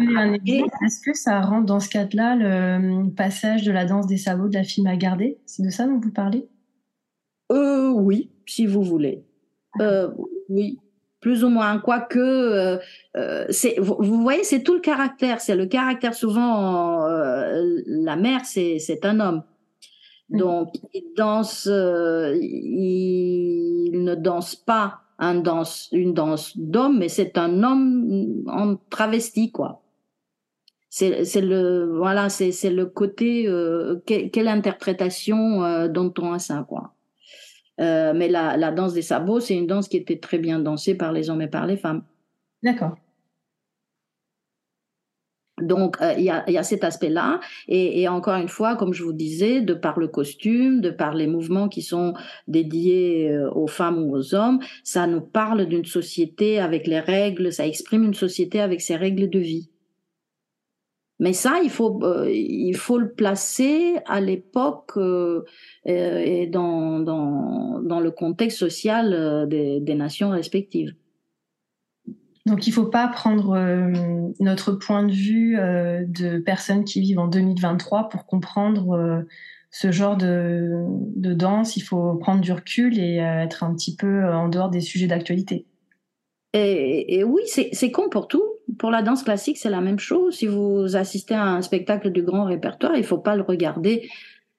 est-ce 0.45 0.99
que 1.05 1.13
ça 1.13 1.39
rentre 1.39 1.65
dans 1.65 1.79
ce 1.79 1.87
cadre-là 1.87 2.35
le 2.35 3.09
passage 3.11 3.63
de 3.63 3.71
la 3.71 3.85
danse 3.85 4.07
des 4.07 4.17
sabots 4.17 4.49
de 4.49 4.55
la 4.55 4.63
fille 4.63 4.85
à 4.87 4.97
garder 4.97 5.37
C'est 5.45 5.63
de 5.63 5.69
ça 5.69 5.87
dont 5.87 6.01
vous 6.01 6.11
parlez? 6.11 6.45
Euh, 7.53 7.89
Oui, 7.89 8.29
si 8.45 8.65
vous 8.65 8.83
voulez. 8.83 9.23
Euh, 9.81 10.09
oui, 10.49 10.79
plus 11.23 11.43
ou 11.43 11.49
moins. 11.49 11.79
Quoique, 11.79 12.19
euh, 12.19 12.77
euh, 13.15 13.45
c'est, 13.49 13.79
vous, 13.79 14.21
voyez, 14.21 14.43
c'est 14.43 14.61
tout 14.61 14.75
le 14.75 14.81
caractère. 14.81 15.41
C'est 15.41 15.55
le 15.55 15.65
caractère 15.65 16.13
souvent. 16.13 17.07
Euh, 17.07 17.81
la 17.87 18.15
mère, 18.17 18.45
c'est, 18.45 18.77
c'est 18.77 19.05
un 19.05 19.19
homme. 19.19 19.41
Mm. 20.29 20.37
Donc, 20.37 20.75
il 20.93 21.13
danse. 21.17 21.65
Il 21.65 24.03
ne 24.03 24.13
danse 24.15 24.55
pas 24.55 24.99
un 25.17 25.35
danse, 25.35 25.87
une 25.93 26.13
danse 26.13 26.57
d'homme, 26.57 26.99
mais 26.99 27.07
c'est 27.07 27.37
un 27.37 27.63
homme 27.63 28.43
en 28.47 28.75
travesti, 28.89 29.51
quoi. 29.51 29.79
C'est, 30.89 31.23
c'est 31.23 31.41
le 31.41 31.97
voilà, 31.97 32.29
c'est, 32.29 32.51
c'est 32.51 32.69
le 32.69 32.85
côté. 32.85 33.47
quelle, 34.05 34.29
quelle 34.29 34.47
interprétation 34.47 35.87
dont 35.87 36.13
on 36.19 36.33
a 36.33 36.39
ça, 36.39 36.65
quoi. 36.67 36.93
Euh, 37.79 38.13
mais 38.15 38.27
la, 38.29 38.55
la, 38.57 38.71
danse 38.71 38.93
des 38.93 39.01
sabots, 39.01 39.39
c'est 39.39 39.55
une 39.55 39.67
danse 39.67 39.87
qui 39.87 39.97
était 39.97 40.19
très 40.19 40.37
bien 40.37 40.59
dansée 40.59 40.95
par 40.95 41.11
les 41.11 41.29
hommes 41.29 41.41
et 41.41 41.47
par 41.47 41.65
les 41.65 41.77
femmes. 41.77 42.03
D'accord. 42.61 42.95
Donc, 45.61 46.01
euh, 46.01 46.13
il 46.17 46.23
y, 46.23 46.29
a, 46.29 46.49
y, 46.49 46.57
a, 46.57 46.63
cet 46.63 46.83
aspect-là. 46.83 47.39
Et, 47.67 48.01
et, 48.01 48.07
encore 48.07 48.35
une 48.35 48.47
fois, 48.49 48.75
comme 48.75 48.93
je 48.93 49.03
vous 49.03 49.13
disais, 49.13 49.61
de 49.61 49.73
par 49.73 49.99
le 49.99 50.07
costume, 50.07 50.81
de 50.81 50.89
par 50.89 51.13
les 51.13 51.27
mouvements 51.27 51.69
qui 51.69 51.81
sont 51.81 52.13
dédiés 52.47 53.29
euh, 53.31 53.51
aux 53.51 53.67
femmes 53.67 54.03
ou 54.03 54.15
aux 54.15 54.35
hommes, 54.35 54.59
ça 54.83 55.07
nous 55.07 55.21
parle 55.21 55.65
d'une 55.67 55.85
société 55.85 56.59
avec 56.59 56.87
les 56.87 56.99
règles, 56.99 57.51
ça 57.51 57.67
exprime 57.67 58.03
une 58.03 58.13
société 58.13 58.61
avec 58.61 58.81
ses 58.81 58.95
règles 58.95 59.29
de 59.29 59.39
vie. 59.39 59.69
Mais 61.23 61.31
ça, 61.31 61.61
il 61.63 61.69
faut, 61.69 62.03
euh, 62.03 62.29
il 62.29 62.75
faut 62.75 62.97
le 62.97 63.09
placer 63.09 63.95
à 64.07 64.19
l'époque 64.19 64.97
euh, 64.97 65.45
et 65.85 66.47
dans, 66.47 66.99
dans, 66.99 67.79
dans, 67.81 68.01
le 68.01 68.11
contexte 68.11 68.57
social 68.57 69.13
euh, 69.13 69.45
des, 69.45 69.79
des, 69.79 69.95
nations 69.95 70.31
respectives. 70.31 70.93
Donc 72.45 72.67
il 72.67 72.71
ne 72.71 72.75
faut 72.75 72.87
pas 72.87 73.07
prendre 73.07 73.57
notre 74.41 74.73
point 74.73 75.03
de 75.03 75.13
vue 75.13 75.55
de 75.55 76.39
personnes 76.39 76.83
qui 76.83 76.99
vivent 76.99 77.19
en 77.19 77.29
2023 77.29 78.09
pour 78.09 78.25
comprendre 78.25 79.23
ce 79.71 79.93
genre 79.93 80.17
de, 80.17 80.73
de, 81.15 81.33
danse. 81.33 81.77
Il 81.77 81.83
faut 81.83 82.15
prendre 82.15 82.41
du 82.41 82.51
recul 82.51 82.99
et 82.99 83.15
être 83.15 83.63
un 83.63 83.73
petit 83.73 83.95
peu 83.95 84.27
en 84.27 84.49
dehors 84.49 84.69
des 84.69 84.81
sujets 84.81 85.07
d'actualité. 85.07 85.67
Et, 86.51 87.15
et, 87.15 87.23
oui, 87.23 87.43
c'est 87.45 87.91
con 87.91 88.09
pour 88.09 88.27
tout. 88.27 88.43
Pour 88.77 88.91
la 88.91 89.01
danse 89.01 89.23
classique, 89.23 89.57
c'est 89.57 89.69
la 89.69 89.81
même 89.81 89.99
chose. 89.99 90.35
Si 90.35 90.47
vous 90.47 90.95
assistez 90.95 91.33
à 91.33 91.45
un 91.45 91.61
spectacle 91.61 92.11
du 92.11 92.23
grand 92.23 92.45
répertoire, 92.45 92.95
il 92.95 93.01
ne 93.01 93.05
faut 93.05 93.17
pas 93.17 93.35
le 93.35 93.41
regarder 93.41 94.09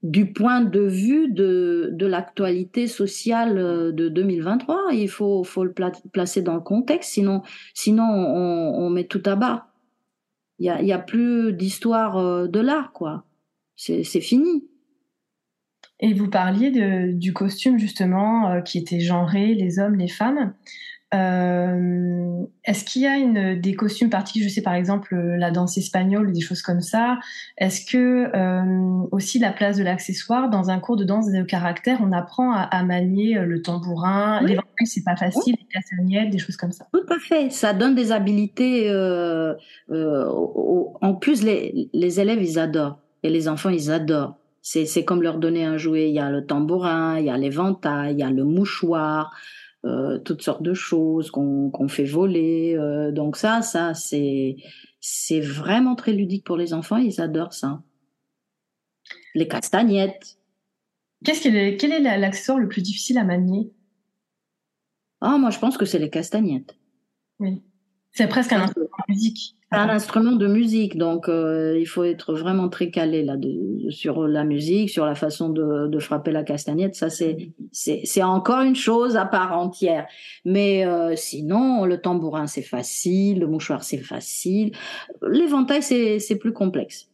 du 0.05 0.33
point 0.33 0.61
de 0.61 0.81
vue 0.81 1.33
de, 1.33 1.89
de 1.93 2.07
l'actualité 2.07 2.87
sociale 2.87 3.57
euh, 3.59 3.91
de 3.91 4.09
2023. 4.11 4.93
Il 4.93 5.09
faut, 5.09 5.43
faut 5.45 5.65
le 5.65 5.73
placer 5.73 6.43
dans 6.43 6.55
le 6.55 6.61
contexte, 6.61 7.13
sinon, 7.13 7.43
sinon 7.73 8.05
on, 8.05 8.91
met 8.91 9.05
tout 9.05 9.23
à 9.25 9.35
bas. 9.35 9.69
Il 10.59 10.67
y 10.67 10.93
a, 10.93 10.97
a 10.97 10.99
plus 10.99 11.55
d'histoire 11.55 12.19
euh, 12.19 12.47
de 12.47 12.61
l'art, 12.61 12.93
quoi. 12.93 13.25
C'est 13.77 14.05
fini. 14.05 14.69
Et 16.01 16.13
vous 16.13 16.29
parliez 16.29 16.71
du 17.13 17.33
costume 17.33 17.79
justement 17.79 18.51
euh, 18.51 18.61
qui 18.61 18.79
était 18.79 19.01
genré, 19.01 19.55
les 19.55 19.79
hommes, 19.79 19.97
les 19.97 20.09
femmes. 20.09 20.55
Euh, 21.15 22.45
est-ce 22.65 22.85
qu'il 22.85 23.03
y 23.03 23.07
a 23.07 23.17
une, 23.17 23.61
des 23.61 23.75
costumes 23.75 24.11
particuliers 24.11 24.49
Je 24.49 24.55
sais 24.55 24.63
par 24.63 24.75
exemple 24.75 25.15
euh, 25.15 25.37
la 25.37 25.51
danse 25.51 25.79
espagnole, 25.79 26.33
des 26.33 26.41
choses 26.41 26.63
comme 26.63 26.81
ça. 26.81 27.19
Est-ce 27.57 27.85
que 27.85 28.35
euh, 28.35 29.07
aussi 29.13 29.39
la 29.39 29.53
place 29.53 29.77
de 29.77 29.85
l'accessoire 29.85 30.51
dans 30.51 30.71
un 30.71 30.81
cours 30.81 30.97
de 30.97 31.05
danse 31.05 31.31
de 31.31 31.43
caractère, 31.43 31.99
on 32.03 32.11
apprend 32.11 32.53
à, 32.53 32.83
manier 32.83 33.35
le 33.35 33.63
tambourin, 33.63 34.41
oui. 34.43 34.51
les 34.53 34.87
c'est 34.87 35.05
pas 35.05 35.17
facile, 35.17 35.55
les 35.59 35.67
castagnettes, 35.73 36.31
des 36.31 36.39
choses 36.39 36.57
comme 36.57 36.73
ça? 36.73 36.87
Tout 36.93 37.07
à 37.09 37.19
fait, 37.19 37.51
ça 37.51 37.73
donne 37.73 37.95
des 37.95 38.11
habiletés. 38.13 38.91
en 39.91 41.15
plus, 41.15 41.43
les, 41.43 41.89
les 41.93 42.21
élèves 42.21 42.43
ils 42.43 42.59
adorent 42.59 42.99
et 43.23 43.31
les 43.31 43.49
enfants 43.49 43.71
ils 43.71 43.91
adorent. 43.91 44.37
C'est 44.63 45.05
comme 45.05 45.23
leur 45.23 45.37
donner 45.37 45.65
un 45.65 45.77
jouet. 45.77 46.09
Il 46.09 46.15
y 46.15 46.19
a 46.19 46.31
le 46.31 46.47
tambourin, 46.47 47.19
il 47.19 47.27
y 47.27 47.31
a 47.31 47.37
l'éventail, 47.37 48.15
il 48.15 48.21
y 48.21 48.23
a 48.23 48.31
le 48.31 48.45
mouchoir. 48.45 49.31
Euh, 49.85 50.19
toutes 50.19 50.41
sortes 50.41 50.63
de 50.63 50.73
choses 50.73 51.31
qu'on 51.31 51.71
qu'on 51.71 51.89
fait 51.89 52.05
voler. 52.05 52.75
Euh, 52.75 53.13
donc 53.13 53.37
ça, 53.37 53.61
ça 53.61 53.93
c'est 53.93 54.57
c'est 55.01 55.41
vraiment 55.41 55.95
très 55.95 56.13
ludique 56.13 56.45
pour 56.45 56.57
les 56.57 56.73
enfants. 56.73 56.97
Ils 56.97 57.21
adorent 57.21 57.53
ça. 57.53 57.83
Les 59.35 59.47
castagnettes. 59.47 60.39
Qu'est-ce 61.23 61.43
quel 61.43 61.57
est, 61.57 61.77
quel 61.77 61.93
est 61.93 62.01
l'accessoire 62.19 62.59
le 62.59 62.69
plus 62.69 62.81
difficile 62.81 63.19
à 63.19 63.25
manier? 63.25 63.73
Ah, 65.21 65.37
moi 65.37 65.51
je 65.51 65.59
pense 65.59 65.77
que 65.77 65.85
c'est 65.85 65.99
les 65.99 66.11
castagnettes. 66.11 66.79
Oui. 67.39 67.63
C'est 68.13 68.29
presque 68.29 68.53
un 68.53 68.63
instrument 68.63 68.89
de 69.09 69.13
musique. 69.13 69.55
Un 69.75 69.89
instrument 69.89 70.33
de 70.33 70.47
musique, 70.47 70.97
donc 70.97 71.29
euh, 71.29 71.77
il 71.79 71.87
faut 71.87 72.05
être 72.05 72.35
vraiment 72.35 72.69
très 72.69 72.91
calé 72.91 73.23
là 73.23 73.37
de, 73.37 73.91
sur 73.91 74.27
la 74.27 74.45
musique, 74.45 74.91
sur 74.91 75.07
la 75.07 75.15
façon 75.15 75.49
de, 75.49 75.87
de 75.89 75.99
frapper 75.99 76.33
la 76.33 76.43
castagnette. 76.43 76.95
Ça 76.95 77.11
c'est 77.11 77.37
c'est 77.73 78.23
encore 78.23 78.63
une 78.63 78.77
chose 78.77 79.17
à 79.17 79.25
part 79.25 79.59
entière. 79.59 80.07
Mais 80.45 80.87
euh, 80.87 81.17
sinon, 81.17 81.85
le 81.85 82.01
tambourin 82.01 82.47
c'est 82.47 82.63
facile, 82.63 83.41
le 83.41 83.47
mouchoir 83.47 83.85
c'est 83.85 83.99
facile, 83.99 84.73
l'éventail 85.23 85.83
c'est 85.83 86.19
c'est 86.19 86.37
plus 86.37 86.53
complexe. 86.53 87.09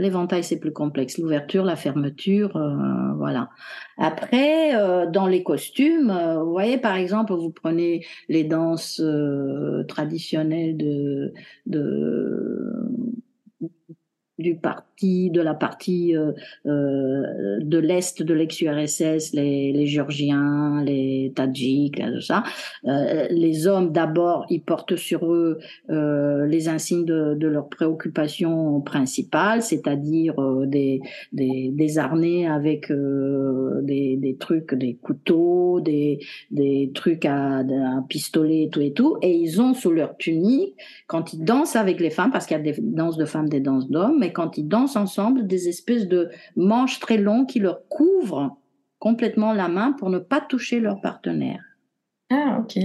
L'éventail, 0.00 0.42
c'est 0.42 0.58
plus 0.58 0.72
complexe. 0.72 1.18
L'ouverture, 1.18 1.62
la 1.62 1.76
fermeture, 1.76 2.56
euh, 2.56 3.12
voilà. 3.18 3.50
Après, 3.98 4.74
euh, 4.74 5.04
dans 5.04 5.26
les 5.26 5.42
costumes, 5.42 6.10
euh, 6.10 6.42
vous 6.42 6.52
voyez, 6.52 6.78
par 6.78 6.96
exemple, 6.96 7.34
vous 7.34 7.50
prenez 7.50 8.06
les 8.30 8.44
danses 8.44 9.02
traditionnelles 9.88 10.78
du 14.38 14.56
de 15.02 15.40
la 15.40 15.54
partie 15.54 16.16
euh, 16.16 16.32
euh, 16.66 17.58
de 17.60 17.78
l'est 17.78 18.22
de 18.22 18.34
l'ex-URSS, 18.34 19.32
les, 19.32 19.72
les 19.72 19.86
Géorgiens, 19.86 20.82
les 20.84 21.32
Tadjiks, 21.34 22.00
tout 22.14 22.20
ça. 22.20 22.42
Euh, 22.86 23.26
les 23.30 23.66
hommes, 23.66 23.92
d'abord, 23.92 24.44
ils 24.50 24.62
portent 24.62 24.96
sur 24.96 25.32
eux 25.32 25.58
les 25.88 26.68
insignes 26.68 27.04
de, 27.04 27.34
de 27.34 27.48
leurs 27.48 27.68
préoccupations 27.68 28.80
principales, 28.80 29.62
c'est-à-dire 29.62 30.34
des, 30.66 31.00
des, 31.32 31.70
des 31.72 31.98
avec 31.98 32.90
des, 32.90 34.16
des 34.16 34.36
trucs, 34.36 34.74
des 34.74 34.94
couteaux, 34.94 35.80
des, 35.80 36.20
des 36.50 36.90
trucs 36.94 37.24
à, 37.24 37.58
à 37.58 38.04
pistolet 38.08 38.64
et 38.64 38.70
tout 38.70 38.80
et 38.80 38.92
tout. 38.92 39.16
Et 39.22 39.36
ils 39.36 39.60
ont 39.60 39.74
sous 39.74 39.90
leur 39.90 40.16
tunique, 40.16 40.74
quand 41.06 41.32
ils 41.32 41.44
dansent 41.44 41.76
avec 41.76 42.00
les 42.00 42.10
femmes, 42.10 42.30
parce 42.30 42.46
qu'il 42.46 42.56
y 42.56 42.60
a 42.60 42.62
des 42.62 42.76
danses 42.80 43.16
de 43.16 43.24
femmes, 43.24 43.48
des 43.48 43.60
danses 43.60 43.88
d'hommes, 43.88 44.16
mais 44.18 44.32
quand 44.32 44.56
ils 44.58 44.68
dansent 44.68 44.89
ensemble, 44.96 45.46
des 45.46 45.68
espèces 45.68 46.08
de 46.08 46.30
manches 46.56 47.00
très 47.00 47.18
longues 47.18 47.46
qui 47.46 47.58
leur 47.58 47.88
couvrent 47.88 48.56
complètement 48.98 49.52
la 49.52 49.68
main 49.68 49.92
pour 49.92 50.10
ne 50.10 50.18
pas 50.18 50.40
toucher 50.40 50.80
leur 50.80 51.00
partenaire. 51.00 51.62
Ah, 52.30 52.60
ok. 52.60 52.82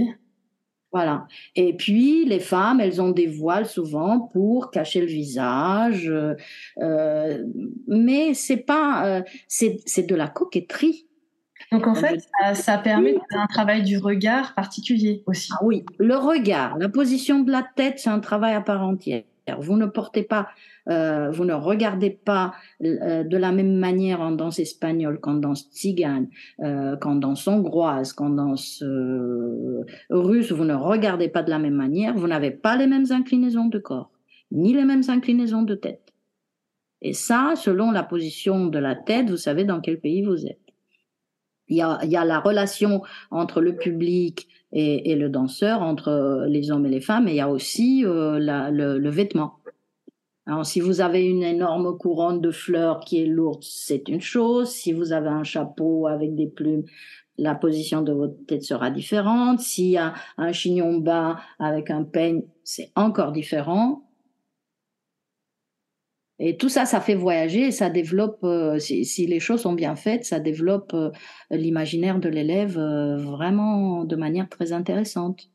Voilà. 0.92 1.28
Et 1.56 1.76
puis, 1.76 2.24
les 2.24 2.40
femmes, 2.40 2.80
elles 2.80 3.02
ont 3.02 3.12
des 3.12 3.28
voiles 3.28 3.66
souvent 3.66 4.22
pour 4.22 4.72
cacher 4.72 5.02
le 5.02 5.08
visage. 5.08 6.10
Euh, 6.78 7.44
mais 7.88 8.34
c'est 8.34 8.58
pas, 8.58 9.06
euh, 9.06 9.22
c'est 9.48 10.08
de 10.08 10.16
la 10.16 10.30
coquetterie. 10.30 11.06
Donc 11.72 11.88
en 11.88 11.96
fait, 11.96 12.22
ça, 12.40 12.56
ça 12.56 12.78
permet 12.78 13.16
un 13.32 13.48
travail 13.48 13.84
du 13.84 13.98
regard 13.98 14.54
particulier 14.56 15.24
aussi. 15.26 15.50
Ah 15.54 15.64
oui, 15.64 15.84
le 15.98 16.16
regard, 16.16 16.78
la 16.78 16.90
position 16.90 17.40
de 17.40 17.52
la 17.52 17.66
tête, 17.76 18.00
c'est 18.00 18.10
un 18.10 18.20
travail 18.20 18.54
à 18.54 18.62
part 18.62 18.84
entière. 18.84 19.24
Vous 19.60 19.78
ne 19.78 19.86
portez 19.86 20.24
pas, 20.24 20.48
euh, 20.90 21.30
vous 21.32 21.46
ne 21.46 21.54
regardez 21.54 22.10
pas 22.10 22.54
euh, 22.84 23.24
de 23.24 23.38
la 23.38 23.52
même 23.52 23.76
manière 23.76 24.22
en 24.22 24.32
danse 24.32 24.60
espagnole 24.60 25.20
qu'en 25.20 25.36
danse 25.36 25.70
tzigane, 25.72 26.28
euh, 26.62 26.98
qu'en 26.98 27.16
danse 27.16 27.48
hongroise, 27.48 28.14
qu'en 28.14 28.30
danse 28.30 28.84
russe. 30.10 30.52
Vous 30.52 30.66
ne 30.66 30.74
regardez 30.74 31.30
pas 31.30 31.44
de 31.44 31.52
la 31.52 31.60
même 31.60 31.76
manière. 31.76 32.16
Vous 32.16 32.28
n'avez 32.28 32.52
pas 32.52 32.76
les 32.76 32.88
mêmes 32.88 33.12
inclinaisons 33.12 33.68
de 33.68 33.78
corps, 33.78 34.10
ni 34.52 34.74
les 34.74 34.86
mêmes 34.86 35.04
inclinaisons 35.08 35.64
de 35.64 35.76
tête. 35.76 36.14
Et 37.02 37.14
ça, 37.14 37.54
selon 37.56 37.92
la 37.92 38.04
position 38.04 38.66
de 38.66 38.80
la 38.80 38.96
tête, 38.96 39.30
vous 39.30 39.38
savez 39.38 39.64
dans 39.64 39.80
quel 39.80 40.00
pays 40.00 40.24
vous 40.24 40.48
êtes. 40.48 40.65
Il 41.68 41.78
y 41.78 41.82
a, 41.82 42.26
la 42.26 42.40
relation 42.40 43.02
entre 43.32 43.62
le 43.62 43.76
public 43.76 44.48
et, 44.72 45.16
le 45.16 45.30
danseur, 45.30 45.82
entre 45.82 46.46
les 46.48 46.70
hommes 46.72 46.86
et 46.86 46.90
les 46.90 47.02
femmes, 47.02 47.28
et 47.28 47.32
il 47.32 47.38
y 47.38 47.42
a 47.42 47.50
aussi 47.50 48.04
euh, 48.06 48.38
le, 48.40 48.98
le, 48.98 49.10
vêtement. 49.10 49.60
Alors, 50.46 50.66
si 50.66 50.80
vous 50.80 51.02
avez 51.02 51.26
une 51.26 51.44
énorme 51.44 51.98
couronne 51.98 52.42
de 52.42 52.52
fleurs 52.52 53.00
qui 53.00 53.22
est 53.22 53.26
lourde, 53.26 53.64
c'est 53.64 54.10
une 54.10 54.22
chose. 54.22 54.70
Si 54.70 54.94
vous 54.94 55.12
avez 55.12 55.30
un 55.30 55.44
chapeau 55.44 56.08
avec 56.08 56.36
des 56.36 56.48
plumes, 56.48 56.84
la 57.38 57.56
position 57.56 58.02
de 58.02 58.14
votre 58.14 58.46
tête 58.46 58.64
sera 58.64 58.92
différente. 58.92 59.60
S'il 59.60 59.92
y 59.92 59.98
a 59.98 60.14
un 60.38 60.52
chignon 60.52 60.98
bas 61.00 61.38
avec 61.60 61.90
un 61.90 62.04
peigne, 62.04 62.44
c'est 62.64 62.92
encore 62.96 63.32
différent. 63.32 64.05
Et 66.40 66.58
tout 66.58 66.70
ça, 66.70 66.86
ça 66.86 67.00
fait 67.00 67.16
voyager 67.16 67.72
ça 67.72 67.90
développe, 67.90 68.40
euh, 68.44 68.78
si, 68.78 69.06
si, 69.06 69.26
les 69.26 69.40
choses 69.40 69.62
sont 69.62 69.74
bien 69.74 69.96
faites, 69.96 70.26
ça 70.26 70.40
développe 70.40 70.94
euh, 70.94 71.12
l'imaginaire 71.50 72.20
de 72.20 72.28
l'élève 72.28 72.78
euh, 72.78 73.18
vraiment 73.18 74.04
de 74.04 74.16
manière 74.16 74.50
très 74.50 74.74
intéressante. 74.74 75.50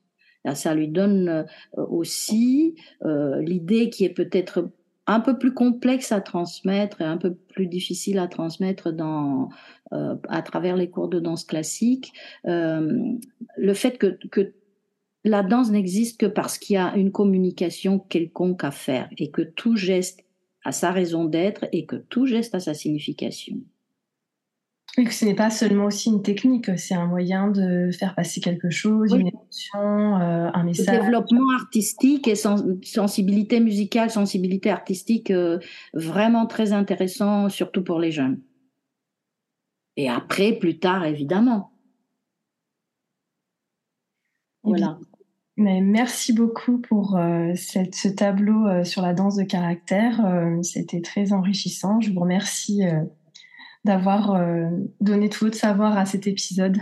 Ça 0.55 0.74
lui 0.74 0.89
donne 0.89 1.45
aussi 1.76 2.74
l'idée 3.05 3.91
qui 3.91 4.07
est 4.07 4.14
peut-être 4.14 4.70
un 5.07 5.20
peu 5.20 5.37
plus 5.37 5.53
complexe 5.53 6.12
à 6.12 6.22
transmettre 6.22 7.03
et 7.03 7.05
un 7.05 7.18
peu 7.18 7.35
plus 7.35 7.66
difficile 7.66 8.18
à 8.18 8.26
transmettre 8.26 8.91
dans, 8.91 9.51
à 9.91 10.41
travers 10.41 10.76
les 10.76 10.89
cours 10.89 11.09
de 11.09 11.20
danse 11.20 11.45
classique. 11.45 12.14
le 12.45 13.74
fait 13.74 13.99
que, 13.99 14.18
que 14.31 14.55
la 15.24 15.43
danse 15.43 15.70
n'existe 15.70 16.18
que 16.18 16.24
parce 16.24 16.57
qu'il 16.57 16.72
y 16.72 16.78
a 16.78 16.97
une 16.97 17.12
communication 17.12 17.99
quelconque 17.99 18.64
à 18.64 18.70
faire 18.70 19.11
et 19.18 19.31
que 19.31 19.43
tout 19.43 19.76
geste 19.76 20.24
à 20.65 20.73
sa 20.73 20.93
raison 20.93 21.25
d'être 21.25 21.67
et 21.73 21.87
que 21.87 21.97
tout 21.97 22.27
geste 22.27 22.55
a 22.55 22.61
sa 22.61 22.75
signification. 22.75 23.57
Et 24.99 25.05
que 25.05 25.13
ce 25.13 25.25
n'est 25.25 25.37
pas 25.37 25.51
seulement 25.51 25.85
aussi 25.85 26.11
une 26.11 26.23
technique, 26.23 26.77
c'est 26.77 26.97
un 26.97 27.07
moyen 27.07 27.49
de 27.49 27.91
faire 27.93 28.15
passer 28.17 28.41
quelque 28.41 28.71
chose, 28.71 29.13
une 29.13 29.29
émotion, 29.29 30.21
euh, 30.21 30.51
un 30.53 30.65
message. 30.65 30.99
Développement 31.01 31.49
artistique 31.55 32.27
et 32.27 32.35
sensibilité 32.35 33.61
musicale, 33.61 34.11
sensibilité 34.11 34.69
artistique, 34.69 35.31
euh, 35.31 35.61
vraiment 35.95 36.47
très 36.47 36.73
intéressant, 36.73 37.49
surtout 37.49 37.85
pour 37.85 38.01
les 38.01 38.11
jeunes. 38.11 38.41
Et 39.97 40.09
après, 40.09 40.55
plus 40.55 40.81
tard, 40.81 41.05
évidemment. 41.05 41.73
Voilà. 44.65 44.99
Merci 45.61 46.33
beaucoup 46.33 46.79
pour 46.79 47.17
euh, 47.17 47.53
ce 47.55 48.09
tableau 48.09 48.67
euh, 48.67 48.83
sur 48.83 49.03
la 49.03 49.13
danse 49.13 49.37
de 49.37 49.43
caractère. 49.43 50.25
Euh, 50.25 50.63
C'était 50.63 51.03
très 51.03 51.35
enrichissant. 51.35 52.01
Je 52.01 52.13
vous 52.13 52.21
remercie 52.21 52.83
d'avoir 53.85 54.39
donné 55.01 55.29
tout 55.29 55.45
votre 55.47 55.57
savoir 55.57 55.97
à 55.97 56.07
cet 56.07 56.27
épisode. 56.27 56.79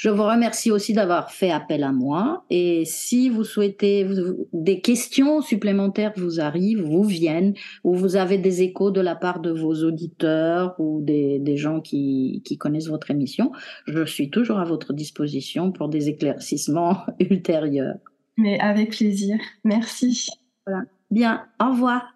Je 0.00 0.08
vous 0.08 0.24
remercie 0.24 0.70
aussi 0.70 0.94
d'avoir 0.94 1.30
fait 1.30 1.50
appel 1.50 1.84
à 1.84 1.92
moi. 1.92 2.46
Et 2.48 2.86
si 2.86 3.28
vous 3.28 3.44
souhaitez, 3.44 4.04
vous, 4.04 4.48
des 4.54 4.80
questions 4.80 5.42
supplémentaires 5.42 6.14
vous 6.16 6.40
arrivent, 6.40 6.80
vous 6.80 7.02
viennent, 7.02 7.52
ou 7.84 7.94
vous 7.94 8.16
avez 8.16 8.38
des 8.38 8.62
échos 8.62 8.90
de 8.90 9.02
la 9.02 9.14
part 9.14 9.40
de 9.40 9.50
vos 9.50 9.84
auditeurs 9.84 10.74
ou 10.78 11.02
des, 11.02 11.38
des 11.38 11.58
gens 11.58 11.82
qui, 11.82 12.40
qui 12.46 12.56
connaissent 12.56 12.88
votre 12.88 13.10
émission, 13.10 13.52
je 13.84 14.02
suis 14.06 14.30
toujours 14.30 14.58
à 14.58 14.64
votre 14.64 14.94
disposition 14.94 15.70
pour 15.70 15.90
des 15.90 16.08
éclaircissements 16.08 17.04
ultérieurs. 17.20 17.98
Mais 18.38 18.58
avec 18.58 18.96
plaisir. 18.96 19.36
Merci. 19.64 20.28
Voilà. 20.66 20.84
Bien. 21.10 21.44
Au 21.62 21.72
revoir. 21.72 22.14